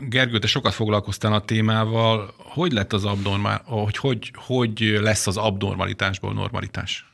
[0.00, 2.34] Gergő, te sokat foglalkoztál a témával.
[2.38, 7.11] Hogy lett az abnormál, hogy, hogy, hogy lesz az abnormalitásból normalitás?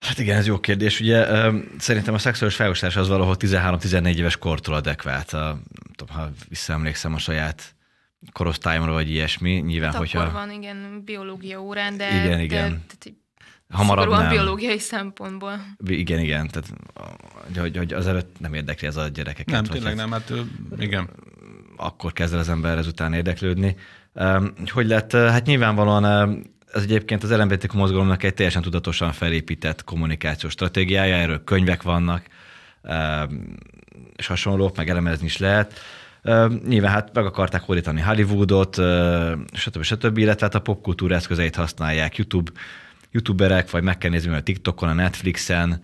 [0.00, 1.00] Hát igen, ez jó kérdés.
[1.00, 1.26] Ugye
[1.78, 5.32] szerintem a szexuális felosztás az valahol 13-14 éves kortól adekvát.
[5.32, 5.60] A,
[5.94, 7.74] tudom, ha visszaemlékszem a saját
[8.32, 9.50] korosztályomra, vagy ilyesmi.
[9.52, 10.20] Nyilván, hát hogyha...
[10.20, 12.08] Akkor van, igen, biológia órán, de...
[12.08, 12.82] Igen, de, igen.
[13.04, 13.10] De,
[13.70, 14.28] Hamarabb nem.
[14.28, 15.60] biológiai szempontból.
[15.86, 16.48] Igen, igen.
[16.48, 16.68] Tehát,
[17.56, 19.54] hogy, hogy azelőtt nem érdekli ez a gyerekeket.
[19.54, 20.32] Nem, tényleg nem, hát
[20.78, 21.08] igen.
[21.76, 23.76] Akkor kezd el az ember ezután érdeklődni.
[24.66, 25.12] Hogy lett?
[25.12, 31.82] Hát nyilvánvalóan ez egyébként az LMBTQ mozgalomnak egy teljesen tudatosan felépített kommunikációs stratégiája, erről könyvek
[31.82, 32.24] vannak,
[34.16, 35.80] és hasonlók, meg elemezni is lehet.
[36.66, 38.74] Nyilván hát meg akarták hódítani Hollywoodot,
[39.52, 39.82] stb.
[39.82, 40.18] stb.
[40.18, 42.50] illetve hát a popkultúra eszközeit használják YouTube,
[43.10, 45.82] youtuberek, vagy meg kell nézni a TikTokon, a Netflixen,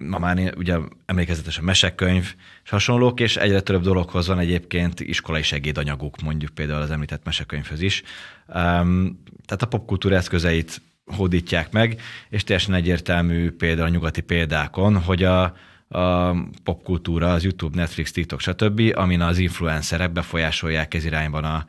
[0.00, 5.42] ma már ugye emlékezetes a mesekönyv és hasonlók, és egyre több dologhoz van egyébként iskolai
[5.42, 8.02] segédanyaguk, mondjuk például az említett mesekönyvhöz is.
[8.46, 15.42] tehát a popkultúra eszközeit hódítják meg, és teljesen egyértelmű például a nyugati példákon, hogy a,
[15.88, 21.66] a popkultúra, az YouTube, Netflix, TikTok, stb., amin az influencerek befolyásolják ez irányban a,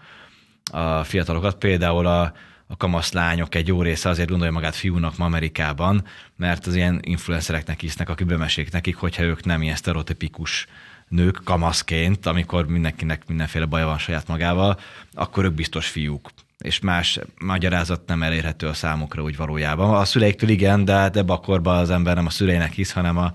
[0.77, 1.55] a fiatalokat.
[1.55, 2.33] Például a,
[2.73, 6.03] a kamaszlányok egy jó része azért gondolja magát fiúnak ma Amerikában,
[6.35, 10.67] mert az ilyen influencereknek hisznek, akik bemesék nekik, hogyha ők nem ilyen sztereotipikus
[11.07, 14.79] nők kamaszként, amikor mindenkinek mindenféle baja van saját magával,
[15.13, 19.95] akkor ők biztos fiúk és más magyarázat nem elérhető a számukra úgy valójában.
[19.95, 23.31] A szüleiktől igen, de, de bakorban az ember nem a szüleinek hisz, hanem a,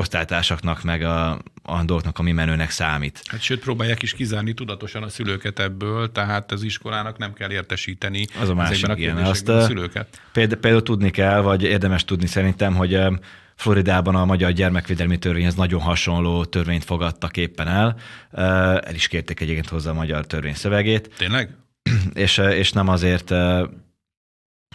[0.00, 1.30] osztálytársaknak, meg a,
[1.62, 3.22] a dolgoknak, ami menőnek számít.
[3.26, 8.26] Hát sőt, próbálják is kizárni tudatosan a szülőket ebből, tehát az iskolának nem kell értesíteni
[8.40, 10.20] az a másik, a igen, azt a szülőket.
[10.32, 12.98] Például, például tudni kell, vagy érdemes tudni szerintem, hogy
[13.54, 17.96] Floridában a magyar gyermekvédelmi törvényhez nagyon hasonló törvényt fogadtak éppen el.
[18.80, 21.10] El is kérték egyébként hozzá a magyar törvény szövegét.
[21.18, 21.56] Tényleg?
[22.14, 23.32] És, és nem azért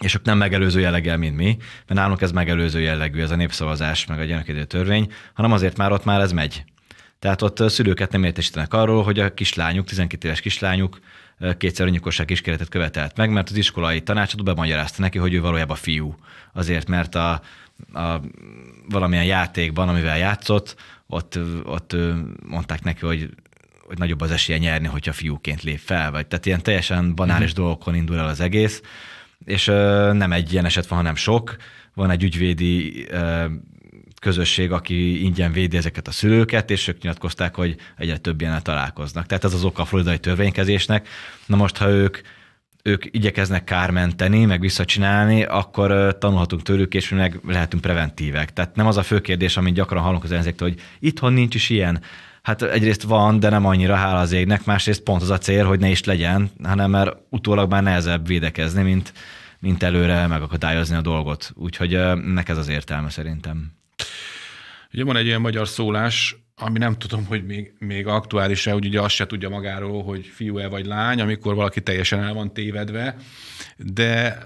[0.02, 1.56] és ők nem megelőző jelleggel, mint mi,
[1.86, 5.92] mert nálunk ez megelőző jellegű, ez a népszavazás, meg a gyermekedő törvény, hanem azért már
[5.92, 6.64] ott már ez megy.
[7.18, 10.98] Tehát ott szülőket nem értesítenek arról, hogy a kislányuk, 12 éves kislányuk
[11.58, 16.16] kétszer öngyilkosság kísérletet követelt meg, mert az iskolai tanácsadó bemagyarázta neki, hogy ő valójában fiú.
[16.52, 17.40] Azért, mert a,
[17.92, 18.20] a
[18.88, 21.96] valamilyen játékban, amivel játszott, ott, ott
[22.46, 23.30] mondták neki, hogy
[23.86, 27.54] hogy nagyobb az esélye nyerni, hogyha fiúként lép fel, vagy tehát ilyen teljesen banális mm.
[27.54, 28.82] dolgokon indul el az egész,
[29.46, 29.64] és
[30.12, 31.56] nem egy ilyen eset van, hanem sok.
[31.94, 33.06] Van egy ügyvédi
[34.20, 39.26] közösség, aki ingyen védi ezeket a szülőket, és ők nyilatkozták, hogy egyre több ilyen találkoznak.
[39.26, 41.08] Tehát ez az oka a floridai törvénykezésnek.
[41.46, 42.18] Na most, ha ők
[42.86, 48.52] ők igyekeznek kármenteni, meg visszacsinálni, akkor tanulhatunk tőlük, és meg lehetünk preventívek.
[48.52, 51.70] Tehát nem az a fő kérdés, amit gyakran hallunk az enzéktől, hogy itthon nincs is
[51.70, 52.00] ilyen.
[52.42, 55.80] Hát egyrészt van, de nem annyira hála az égnek, másrészt pont az a cél, hogy
[55.80, 59.12] ne is legyen, hanem mert utólag már nehezebb védekezni, mint,
[59.60, 61.50] mint előre megakadályozni a dolgot.
[61.54, 63.72] Úgyhogy ennek ez az értelme szerintem.
[64.92, 69.00] Ugye van egy ilyen magyar szólás, ami nem tudom, hogy még, még aktuális-e, hogy ugye
[69.00, 73.16] azt se tudja magáról, hogy fiú-e vagy lány, amikor valaki teljesen el van tévedve,
[73.76, 74.38] de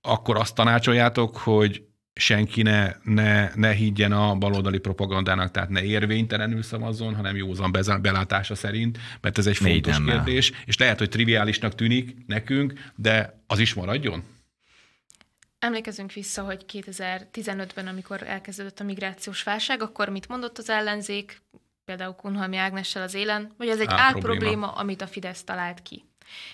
[0.00, 1.82] akkor azt tanácsoljátok, hogy
[2.14, 8.54] senki ne, ne, ne higgyen a baloldali propagandának, tehát ne érvénytelenül szavazzon, hanem józan belátása
[8.54, 13.58] szerint, mert ez egy fontos Négy kérdés, és lehet, hogy triviálisnak tűnik nekünk, de az
[13.58, 14.22] is maradjon?
[15.58, 21.42] Emlékezünk vissza, hogy 2015-ben, amikor elkezdődött a migrációs válság, akkor mit mondott az ellenzék?
[21.84, 24.34] például Kunhalmi Ágnessel az élen, vagy ez egy Álprobléma.
[24.34, 26.04] álprobléma, amit a Fidesz talált ki.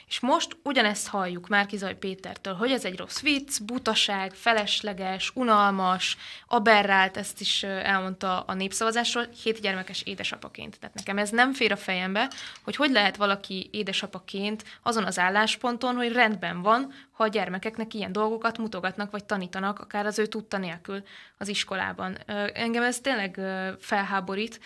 [0.06, 6.16] És most ugyanezt halljuk Márkizaj Pétertől, hogy ez egy rossz vicc, butaság, felesleges, unalmas,
[6.46, 10.78] aberrált, ezt is elmondta a népszavazásról, hét gyermekes édesapaként.
[10.78, 12.30] Tehát nekem ez nem fér a fejembe,
[12.64, 18.12] hogy hogy lehet valaki édesapaként azon az állásponton, hogy rendben van, ha a gyermekeknek ilyen
[18.12, 21.02] dolgokat mutogatnak, vagy tanítanak, akár az ő tudta nélkül
[21.38, 22.18] az iskolában.
[22.54, 23.40] Engem ez tényleg
[23.80, 24.60] felháborít,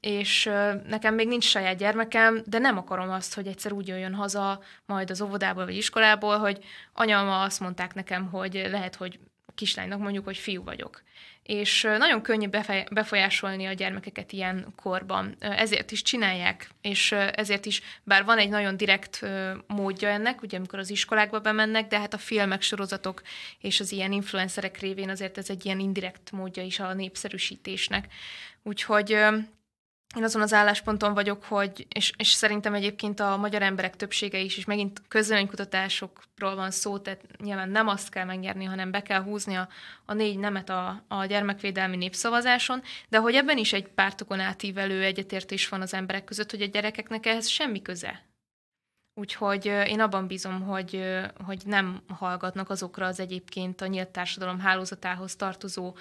[0.00, 0.50] és
[0.86, 5.10] nekem még nincs saját gyermekem, de nem akarom azt, hogy egyszer úgy jöjjön haza majd
[5.10, 9.18] az óvodából vagy iskolából, hogy anyama azt mondták nekem, hogy lehet, hogy
[9.54, 11.02] kislánynak mondjuk, hogy fiú vagyok.
[11.42, 12.48] És nagyon könnyű
[12.90, 15.36] befolyásolni a gyermekeket ilyen korban.
[15.38, 19.26] Ezért is csinálják, és ezért is, bár van egy nagyon direkt
[19.66, 23.22] módja ennek, ugye amikor az iskolákba bemennek, de hát a filmek, sorozatok
[23.60, 28.06] és az ilyen influencerek révén azért ez egy ilyen indirekt módja is a népszerűsítésnek.
[28.62, 29.18] Úgyhogy
[30.16, 34.56] én azon az állásponton vagyok, hogy, és, és szerintem egyébként a magyar emberek többsége is,
[34.56, 39.54] és megint közölönykutatásokról van szó, tehát nyilván nem azt kell megnyerni, hanem be kell húzni
[39.54, 39.68] a,
[40.04, 45.68] a négy nemet a, a gyermekvédelmi népszavazáson, de hogy ebben is egy pártokon átívelő egyetértés
[45.68, 48.24] van az emberek között, hogy a gyerekeknek ehhez semmi köze.
[49.18, 51.02] Úgyhogy én abban bízom, hogy,
[51.44, 55.94] hogy nem hallgatnak azokra az egyébként a nyílt társadalom hálózatához tartozó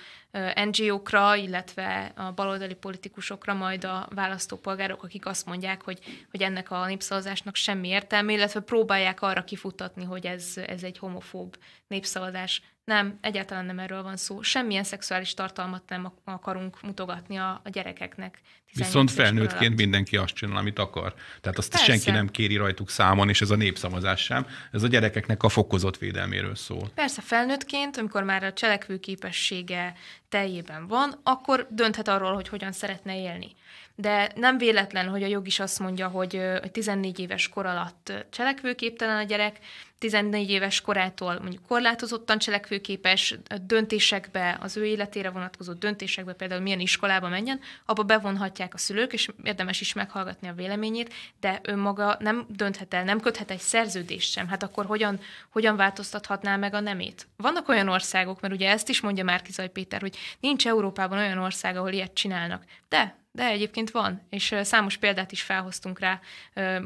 [0.65, 6.85] NGO-kra, illetve a baloldali politikusokra, majd a választópolgárok, akik azt mondják, hogy, hogy ennek a
[6.85, 11.57] népszavazásnak semmi értelme, illetve próbálják arra kifutatni, hogy ez, ez egy homofób
[11.87, 12.61] népszavazás.
[12.85, 14.41] Nem, egyáltalán nem erről van szó.
[14.41, 18.41] Semmilyen szexuális tartalmat nem ak- akarunk mutogatni a, a gyerekeknek.
[18.71, 19.77] 18 Viszont felnőttként alatt.
[19.77, 21.13] mindenki azt csinál, amit akar.
[21.41, 21.85] Tehát azt Persze.
[21.85, 24.47] senki nem kéri rajtuk számon, és ez a népszavazás sem.
[24.71, 26.89] Ez a gyerekeknek a fokozott védelméről szól.
[26.95, 29.93] Persze felnőttként, amikor már a cselekvő képessége
[30.29, 33.55] teljében van, akkor dönthet arról, hogy hogyan szeretne élni.
[33.95, 37.65] De nem véletlen, hogy a jog is azt mondja, hogy ö, hogy 14 éves kor
[37.65, 39.59] alatt cselekvőképtelen a gyerek,
[39.97, 47.29] 14 éves korától mondjuk korlátozottan cselekvőképes döntésekbe, az ő életére vonatkozó döntésekbe, például milyen iskolába
[47.29, 52.93] menjen, abba bevonhatják a szülők, és érdemes is meghallgatni a véleményét, de önmaga nem dönthet
[52.93, 54.47] el, nem köthet egy szerződést sem.
[54.47, 55.19] Hát akkor hogyan,
[55.49, 57.27] hogyan változtathatná meg a nemét?
[57.37, 61.77] Vannak olyan országok, mert ugye ezt is mondja Márkizaj Péter, hogy nincs Európában olyan ország,
[61.77, 62.63] ahol ilyet csinálnak.
[62.89, 66.19] De, de egyébként van, és számos példát is felhoztunk rá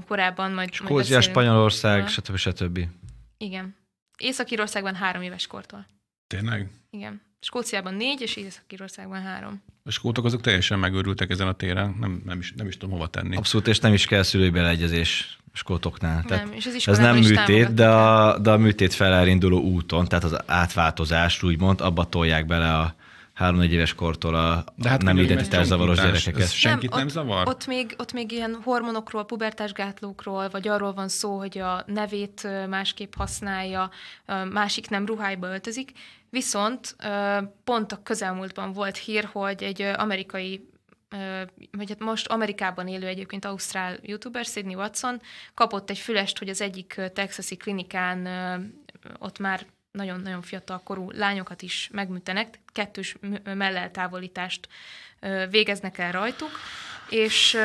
[0.07, 1.23] korábban, majd, majd Skócia, beszélünk.
[1.23, 2.35] Spanyolország, stb.
[2.35, 2.79] stb.
[3.37, 3.75] Igen.
[4.17, 5.85] Észak-Írországban három éves kortól.
[6.27, 6.69] Tényleg?
[6.89, 7.21] Igen.
[7.39, 9.61] Skóciában négy, és Észak-Írországban három.
[9.83, 13.07] A skótok azok teljesen megőrültek ezen a téren, nem, nem, is, nem is tudom hova
[13.07, 13.35] tenni.
[13.35, 16.23] Abszolút, és nem is kell szülői beleegyezés skótoknál.
[16.23, 20.07] Tehát nem, és az ez nem is műtét, de a, de a műtét felelinduló úton,
[20.07, 22.95] tehát az átváltozást úgymond, abba tolják bele a
[23.39, 26.41] három-négy éves kortól a De hát nem identitászavaros gyerekeket.
[26.41, 27.47] ez senkit nem, ott, zavar?
[27.47, 33.13] Ott még, ott még ilyen hormonokról, pubertásgátlókról, vagy arról van szó, hogy a nevét másképp
[33.15, 33.89] használja,
[34.51, 35.91] másik nem ruhájba öltözik.
[36.29, 36.95] Viszont
[37.63, 40.67] pont a közelmúltban volt hír, hogy egy amerikai
[41.71, 45.21] vagy hát most Amerikában élő egyébként ausztrál youtuber, Sydney Watson,
[45.53, 48.27] kapott egy fülest, hogy az egyik texasi klinikán
[49.19, 54.67] ott már nagyon-nagyon fiatal korú lányokat is megműtenek, kettős melleltávolítást
[55.49, 56.51] végeznek el rajtuk,
[57.09, 57.57] és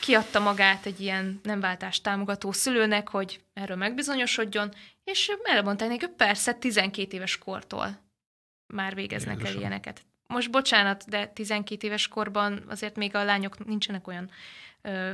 [0.00, 4.74] kiadta magát egy ilyen nemváltást támogató szülőnek, hogy erről megbizonyosodjon,
[5.04, 8.00] és elmondták neki, hogy persze 12 éves kortól
[8.66, 9.60] már végeznek el Jézusom.
[9.60, 10.02] ilyeneket.
[10.26, 14.30] Most bocsánat, de 12 éves korban azért még a lányok nincsenek olyan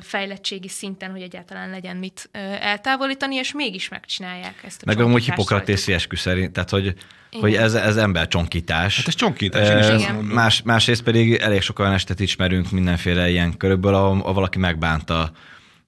[0.01, 2.29] fejlettségi szinten, hogy egyáltalán legyen mit
[2.61, 5.95] eltávolítani, és mégis megcsinálják ezt a Meg amúgy rajtuk.
[5.95, 7.41] eskü szerint, tehát hogy, Igen.
[7.41, 8.97] hogy ez, ez embercsonkítás.
[8.97, 10.15] Hát ez csonkítás, én is Igen.
[10.15, 15.33] Más, másrészt pedig elég sok olyan estet ismerünk mindenféle ilyen körökből, ahol, ahol valaki megbánta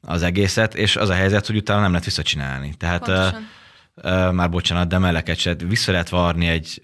[0.02, 2.74] az egészet, és az a helyzet, hogy utána nem lehet visszacsinálni.
[2.78, 4.34] Tehát Pontosan.
[4.34, 6.80] már bocsánat, de melleket se vissza lehet varni egy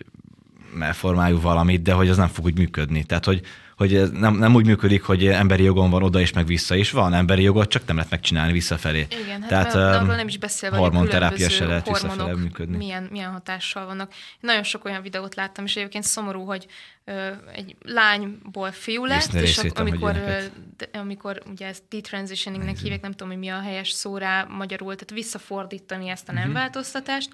[0.92, 3.05] formájú valamit, de hogy az nem fog úgy működni.
[3.05, 3.40] Tehát, hogy,
[3.77, 6.91] hogy ez nem, nem úgy működik, hogy emberi jogon van oda is, meg vissza is.
[6.91, 9.07] Van emberi jogot, csak nem lehet megcsinálni visszafelé.
[9.22, 12.77] Igen, hát Tehát, öm, arról nem is beszélve, hormonterápia se lehet visszafele hormonok működni.
[12.77, 14.12] milyen, milyen hatással vannak.
[14.41, 16.66] Nagyon sok olyan videót láttam, és egyébként szomorú, hogy
[17.05, 20.39] ö, egy lányból fiú lett, és ak- amikor, ö,
[20.99, 25.11] amikor ugye ezt detransitioningnek hívják, nem tudom, hogy mi a helyes szó rá magyarul, tehát
[25.11, 27.31] visszafordítani ezt a nem változtatást,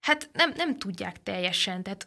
[0.00, 2.06] hát nem, nem tudják teljesen, tehát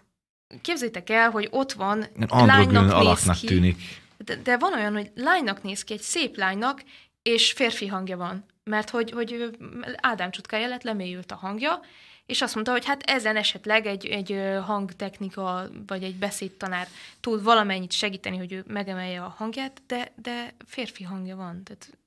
[0.61, 3.77] képzétek el, hogy ott van, lánynak alaknak ki, tűnik.
[4.17, 6.83] de, de van olyan, hogy lánynak néz ki, egy szép lánynak,
[7.21, 8.45] és férfi hangja van.
[8.63, 9.57] Mert hogy, hogy
[9.95, 11.81] Ádám csutkája lett, lemélyült a hangja,
[12.25, 16.87] és azt mondta, hogy hát ezen esetleg egy, egy hangtechnika, vagy egy beszédtanár
[17.19, 21.97] tud valamennyit segíteni, hogy ő megemelje a hangját, de, de férfi hangja van, tehát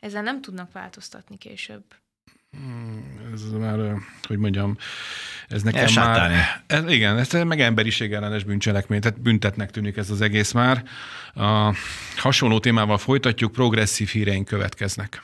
[0.00, 1.84] ezzel nem tudnak változtatni később.
[2.56, 3.78] Hmm, ez már,
[4.22, 4.76] hogy mondjam,
[5.48, 6.34] ez nekem Elsátálni.
[6.34, 6.62] már...
[6.66, 10.84] Ez, igen, ez meg emberiség ellenes bűncselekmény, tehát büntetnek tűnik ez az egész már.
[11.34, 11.74] A
[12.16, 15.22] hasonló témával folytatjuk, progresszív híreink következnek.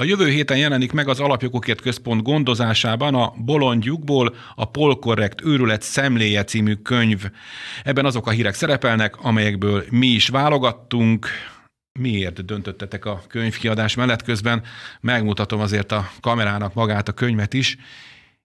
[0.00, 6.44] A jövő héten jelenik meg az Alapjogokért Központ gondozásában a Bolondjukból a Polkorrekt őrület szemléje
[6.44, 7.24] című könyv.
[7.84, 11.28] Ebben azok a hírek szerepelnek, amelyekből mi is válogattunk.
[11.96, 14.62] Miért döntöttetek a könyvkiadás mellett közben?
[15.00, 17.76] Megmutatom azért a kamerának magát a könyvet is.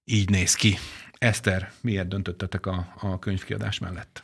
[0.04, 0.78] Így néz ki.
[1.18, 4.24] Eszter, miért döntöttetek a, a könyvkiadás mellett?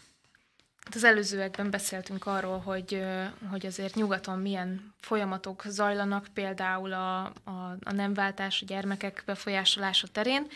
[0.86, 3.04] Hát az előzőekben beszéltünk arról, hogy,
[3.50, 10.48] hogy azért nyugaton milyen folyamatok zajlanak, például a, a, a nemváltás, a gyermekek befolyásolása terén,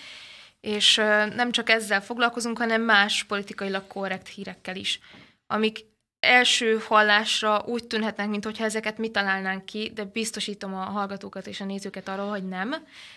[0.62, 0.96] és
[1.36, 5.00] nem csak ezzel foglalkozunk, hanem más politikailag korrekt hírekkel is,
[5.48, 5.91] amik
[6.22, 11.66] első hallásra úgy tűnhetnek, mintha ezeket mi találnánk ki, de biztosítom a hallgatókat és a
[11.66, 12.76] nézőket arról, hogy nem.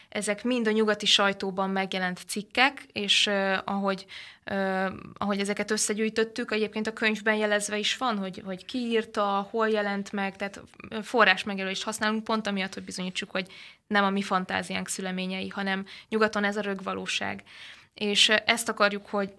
[0.09, 4.07] Ezek mind a nyugati sajtóban megjelent cikkek, és uh, ahogy,
[4.51, 9.69] uh, ahogy ezeket összegyűjtöttük, egyébként a könyvben jelezve is van, hogy, hogy ki írta, hol
[9.69, 10.61] jelent meg, tehát
[11.03, 13.47] forrás megjelölést használunk pont amiatt, hogy bizonyítsuk, hogy
[13.87, 17.43] nem a mi fantáziánk szüleményei, hanem nyugaton ez a rögvalóság
[17.95, 19.33] és ezt akarjuk, hogy,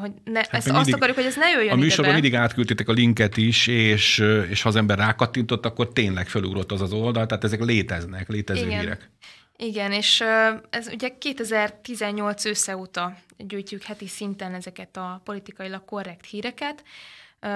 [0.00, 2.88] hogy ne, hát ezt mindig, azt akarjuk, hogy ez ne jöjjön A műsorban mindig átküldtétek
[2.88, 4.18] a linket is, és,
[4.48, 8.66] és ha az ember rákattintott, akkor tényleg felugrott az az oldal, tehát ezek léteznek, létező
[8.66, 8.80] Igen.
[8.80, 9.10] hírek.
[9.56, 10.24] Igen, és
[10.70, 16.84] ez ugye 2018 össze óta gyűjtjük heti szinten ezeket a politikailag korrekt híreket,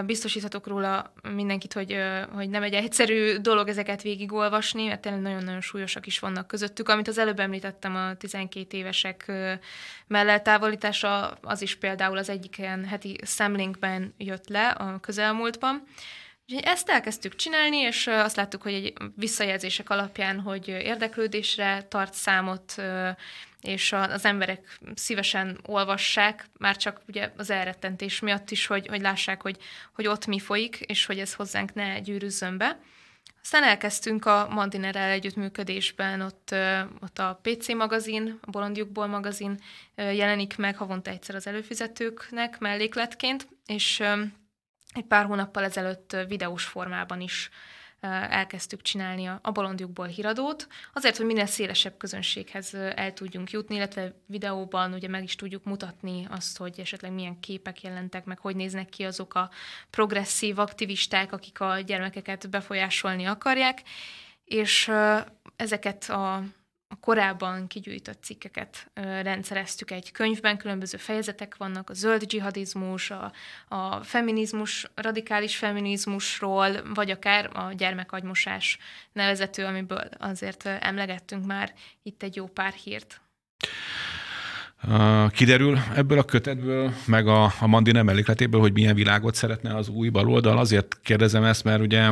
[0.07, 1.97] Biztosíthatok róla mindenkit, hogy,
[2.33, 6.89] hogy nem egy egyszerű dolog ezeket végigolvasni, mert tényleg nagyon-nagyon súlyosak is vannak közöttük.
[6.89, 9.33] Amit az előbb említettem, a 12 évesek
[10.07, 15.83] mellettávolítása, az is például az egyik ilyen heti szemlénkben jött le a közelmúltban.
[16.49, 22.75] Úgyhogy ezt elkezdtük csinálni, és azt láttuk, hogy egy visszajelzések alapján, hogy érdeklődésre tart számot,
[23.61, 29.43] és az emberek szívesen olvassák, már csak ugye az elrettentés miatt is, hogy, hogy lássák,
[29.43, 29.57] hogy,
[29.95, 32.79] hogy ott mi folyik, és hogy ez hozzánk ne gyűrűzzön be.
[33.43, 36.55] Aztán elkezdtünk a Mandinerrel együttműködésben, ott,
[37.01, 39.61] ott a PC magazin, a Bolondjukból magazin
[39.95, 44.03] jelenik meg havonta egyszer az előfizetőknek mellékletként, és
[44.97, 47.51] egy pár hónappal ezelőtt videós formában is
[48.31, 54.93] elkezdtük csinálni a bolondjukból híradót, azért, hogy minél szélesebb közönséghez el tudjunk jutni, illetve videóban
[54.93, 59.05] ugye meg is tudjuk mutatni azt, hogy esetleg milyen képek jelentek meg, hogy néznek ki
[59.05, 59.51] azok a
[59.91, 63.83] progresszív aktivisták, akik a gyermekeket befolyásolni akarják,
[64.45, 64.91] és
[65.57, 66.43] ezeket a
[66.89, 68.91] a korábban kigyűjtött cikkeket
[69.23, 73.33] rendszereztük egy könyvben, különböző fejezetek vannak, a zöld dzsihadizmus, a,
[73.69, 78.79] a feminizmus, radikális feminizmusról, vagy akár a gyermekagymosás
[79.13, 81.73] nevezető, amiből azért emlegettünk már
[82.03, 83.21] itt egy jó pár hírt.
[85.31, 89.89] Kiderül ebből a kötetből, meg a, a Mandi nem emlékletéből, hogy milyen világot szeretne az
[89.89, 90.59] új baloldal.
[90.59, 92.11] Azért kérdezem ezt, mert ugye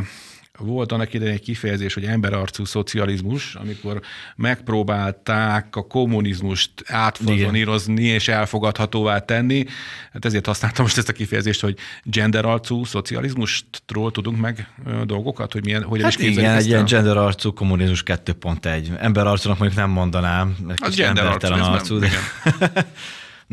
[0.58, 4.00] volt annak idején egy kifejezés, hogy emberarcú szocializmus, amikor
[4.36, 9.64] megpróbálták a kommunizmust átfazonírozni és elfogadhatóvá tenni.
[10.12, 14.68] Hát ezért használtam most ezt a kifejezést, hogy genderarcú szocializmustról tudunk meg
[15.04, 19.00] dolgokat, hogy milyen, hogyan hát is igen, egy ilyen genderarcú kommunizmus 2.1.
[19.00, 22.08] Emberarcúnak mondjuk nem mondanám, az genderarcú, arcú, de...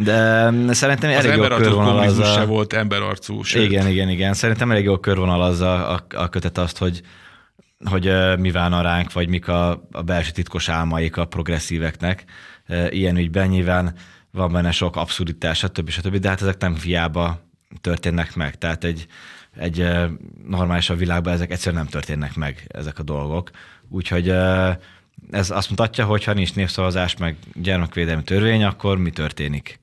[0.03, 2.23] De szerintem az elég jó körvonalazza.
[2.23, 3.43] Az se volt emberarcú.
[3.43, 3.63] Sőt.
[3.63, 4.33] Igen, igen, igen.
[4.33, 7.01] Szerintem elég jó körvonalazza a, a kötet azt, hogy
[7.83, 12.23] hogy mi várna ránk, vagy mik a, a belső titkos álmaik a progresszíveknek.
[12.89, 13.93] Ilyen ügyben nyilván
[14.31, 15.89] van benne sok abszurditás, stb.
[15.89, 16.15] stb.
[16.15, 17.39] De hát ezek nem fiába
[17.81, 18.57] történnek meg.
[18.57, 19.07] Tehát egy,
[19.57, 19.87] egy
[20.47, 23.49] normális a világban ezek egyszerűen nem történnek meg, ezek a dolgok.
[23.89, 24.29] Úgyhogy
[25.31, 29.80] ez azt mutatja, hogy ha nincs népszavazás, meg gyermekvédelmi törvény, akkor mi történik?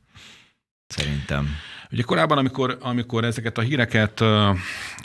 [0.89, 1.49] Szerintem.
[1.91, 4.53] Ugye korábban, amikor, amikor ezeket a híreket ö,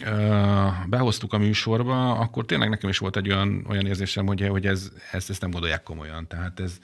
[0.05, 4.65] ö, behoztuk a műsorba, akkor tényleg nekem is volt egy olyan, olyan érzésem, hogy, hogy
[4.65, 6.27] ez, ezt, ezt nem gondolják komolyan.
[6.27, 6.77] Tehát ez,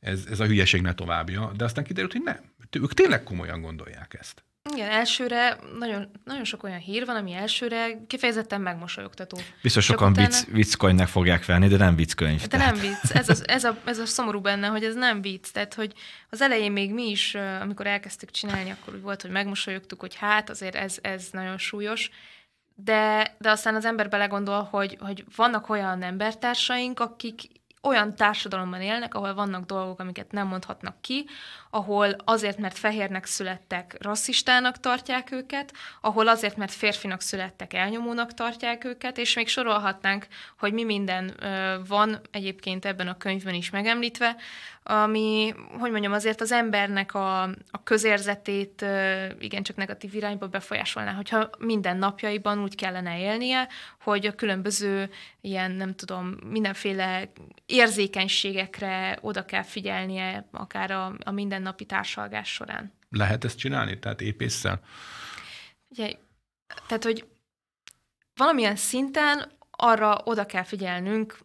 [0.00, 1.52] ez, ez a hülyeség ne továbbja.
[1.56, 2.52] De aztán kiderült, hogy nem.
[2.70, 4.44] Ők tényleg komolyan gondolják ezt.
[4.72, 9.38] Igen, elsőre nagyon, nagyon sok olyan hír van, ami elsőre kifejezetten megmosolyogtató.
[9.62, 10.28] Biztos sokan utána...
[10.28, 12.40] vicc, vicckönyvnek fogják venni, de nem vicckönyv.
[12.40, 12.72] De tehát.
[12.72, 13.10] nem vicc.
[13.10, 15.50] Ez, az, ez, a, ez a szomorú benne, hogy ez nem vicc.
[15.52, 15.92] Tehát, hogy
[16.30, 20.50] az elején még mi is, amikor elkezdtük csinálni, akkor úgy volt, hogy megmosolyogtuk, hogy hát
[20.50, 22.10] azért ez, ez nagyon súlyos.
[22.74, 27.40] De, de aztán az ember belegondol, hogy, hogy vannak olyan embertársaink, akik
[27.84, 31.26] olyan társadalomban élnek, ahol vannak dolgok, amiket nem mondhatnak ki,
[31.74, 38.84] ahol azért, mert fehérnek születtek, rasszistának tartják őket, ahol azért, mert férfinak születtek, elnyomónak tartják
[38.84, 40.26] őket, és még sorolhatnánk,
[40.58, 41.34] hogy mi minden
[41.88, 44.36] van egyébként ebben a könyvben is megemlítve,
[44.86, 48.84] ami, hogy mondjam, azért az embernek a, a közérzetét
[49.38, 53.68] igencsak negatív irányba befolyásolná, hogyha minden napjaiban úgy kellene élnie,
[54.02, 55.10] hogy a különböző
[55.40, 57.32] ilyen, nem tudom, mindenféle
[57.66, 61.30] érzékenységekre oda kell figyelnie, akár a, a
[61.64, 62.92] mindennapi társalgás során.
[63.10, 64.80] Lehet ezt csinálni, tehát épésszel?
[65.88, 66.12] Ugye,
[66.86, 67.26] tehát, hogy
[68.34, 71.38] valamilyen szinten arra oda kell figyelnünk,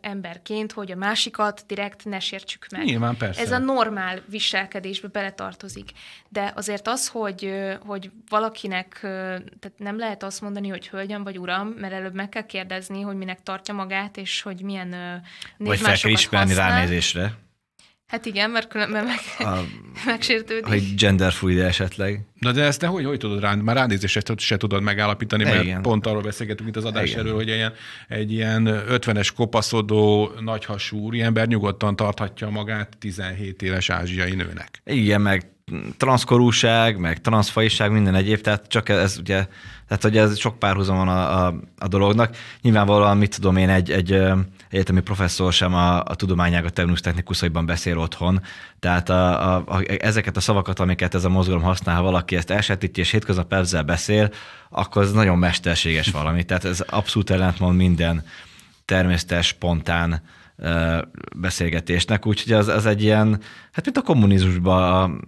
[0.00, 2.84] emberként, hogy a másikat direkt ne sértsük meg.
[2.84, 3.40] Nyilván persze.
[3.40, 5.90] Ez a normál viselkedésbe beletartozik.
[6.28, 11.68] De azért az, hogy, hogy valakinek tehát nem lehet azt mondani, hogy hölgyem vagy uram,
[11.68, 15.22] mert előbb meg kell kérdezni, hogy minek tartja magát, és hogy milyen
[15.56, 16.70] Vagy fel kell ismerni használ.
[16.70, 17.38] ránézésre.
[18.08, 19.58] Hát igen, mert különben meg, a,
[20.06, 20.66] megsértődik.
[20.66, 22.20] Hogy genderfluid esetleg.
[22.38, 25.82] Na de ezt te hogy, hogy tudod rá, már ránézésre se tudod megállapítani, mert igen.
[25.82, 27.72] pont arról beszélgetünk itt az adás erről, hogy ilyen,
[28.08, 34.82] egy ilyen 50-es kopaszodó, nagyhasú úriember nyugodtan tarthatja magát 17 éves ázsiai nőnek.
[34.84, 35.46] Igen, meg
[35.96, 39.46] transzkorúság, meg transzfaiság, minden egyéb, tehát csak ez ugye,
[39.88, 42.36] tehát hogy ez sok párhuzam van a, a, a dolognak.
[42.62, 44.22] Nyilvánvalóan, mit tudom én, egy, egy
[44.70, 48.42] egyetemi professzor sem a, a tudományága terminus technikusaiban beszél otthon,
[48.80, 52.50] tehát a, a, a, ezeket a szavakat, amiket ez a mozgalom használ, ha valaki ezt
[52.50, 54.30] elsatítja és hétköznap ezzel beszél,
[54.70, 56.44] akkor ez nagyon mesterséges valami.
[56.44, 58.24] Tehát ez abszolút ellentmond minden
[58.84, 60.22] természetes, spontán
[61.36, 63.40] beszélgetésnek, úgyhogy az, az egy ilyen,
[63.72, 64.82] hát mint a kommunizmusban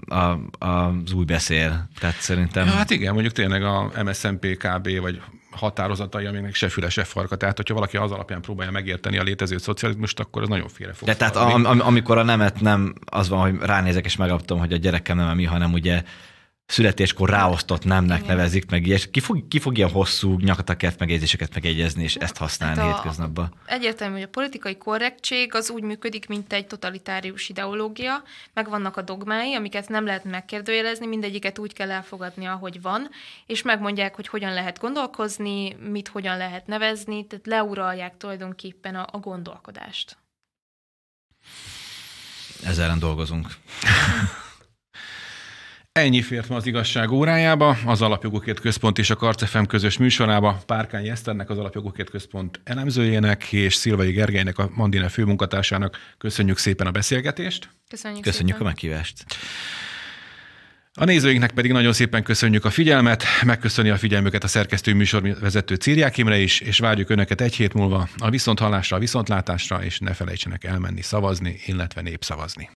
[0.08, 1.88] a, a, a, az új beszél.
[1.98, 2.66] Tehát szerintem...
[2.66, 5.20] Ja, hát igen, mondjuk tényleg a MSZNP KB, vagy
[5.50, 7.36] határozatai, aminek se füle, se farka.
[7.36, 11.08] Tehát, hogyha valaki az alapján próbálja megérteni a létező szocializmust, akkor az nagyon félre fog.
[11.08, 14.72] De tehát am, am, amikor a nemet nem az van, hogy ránézek és megadtam, hogy
[14.72, 16.02] a gyerekem nem a mi, hanem ugye
[16.70, 19.10] születéskor ráosztott nemnek nevezik, meg ilyes.
[19.10, 23.54] Ki fog, ki fog ilyen hosszú nyakatakert megjegyzéseket megjegyezni, és ezt használni hát hétköznapban?
[23.66, 28.22] Egyértelmű, hogy a politikai korrektség az úgy működik, mint egy totalitárius ideológia,
[28.54, 33.08] meg vannak a dogmái, amiket nem lehet megkérdőjelezni, mindegyiket úgy kell elfogadni, ahogy van,
[33.46, 39.18] és megmondják, hogy hogyan lehet gondolkozni, mit hogyan lehet nevezni, tehát leuralják tulajdonképpen a, a
[39.18, 40.16] gondolkodást.
[42.64, 43.48] Ezzel dolgozunk.
[46.00, 50.62] Ennyi fért ma az igazság órájába, az Alapjogokért Központ és a Karcefem közös műsorába.
[50.66, 56.90] Párkány Eszternek, az Alapjogokért Központ elemzőjének és Szilvai Gergelynek, a Mandine főmunkatársának köszönjük szépen a
[56.90, 57.68] beszélgetést.
[57.88, 58.66] Köszönjük, köszönjük szépen.
[58.66, 59.24] a meghívást.
[60.94, 66.18] A nézőinknek pedig nagyon szépen köszönjük a figyelmet, megköszöni a figyelmüket a szerkesztő műsorvezető Círiák
[66.18, 70.64] Imre is, és várjuk Önöket egy hét múlva a viszonthallásra, a viszontlátásra, és ne felejtsenek
[70.64, 72.70] elmenni szavazni, illetve népszavazni.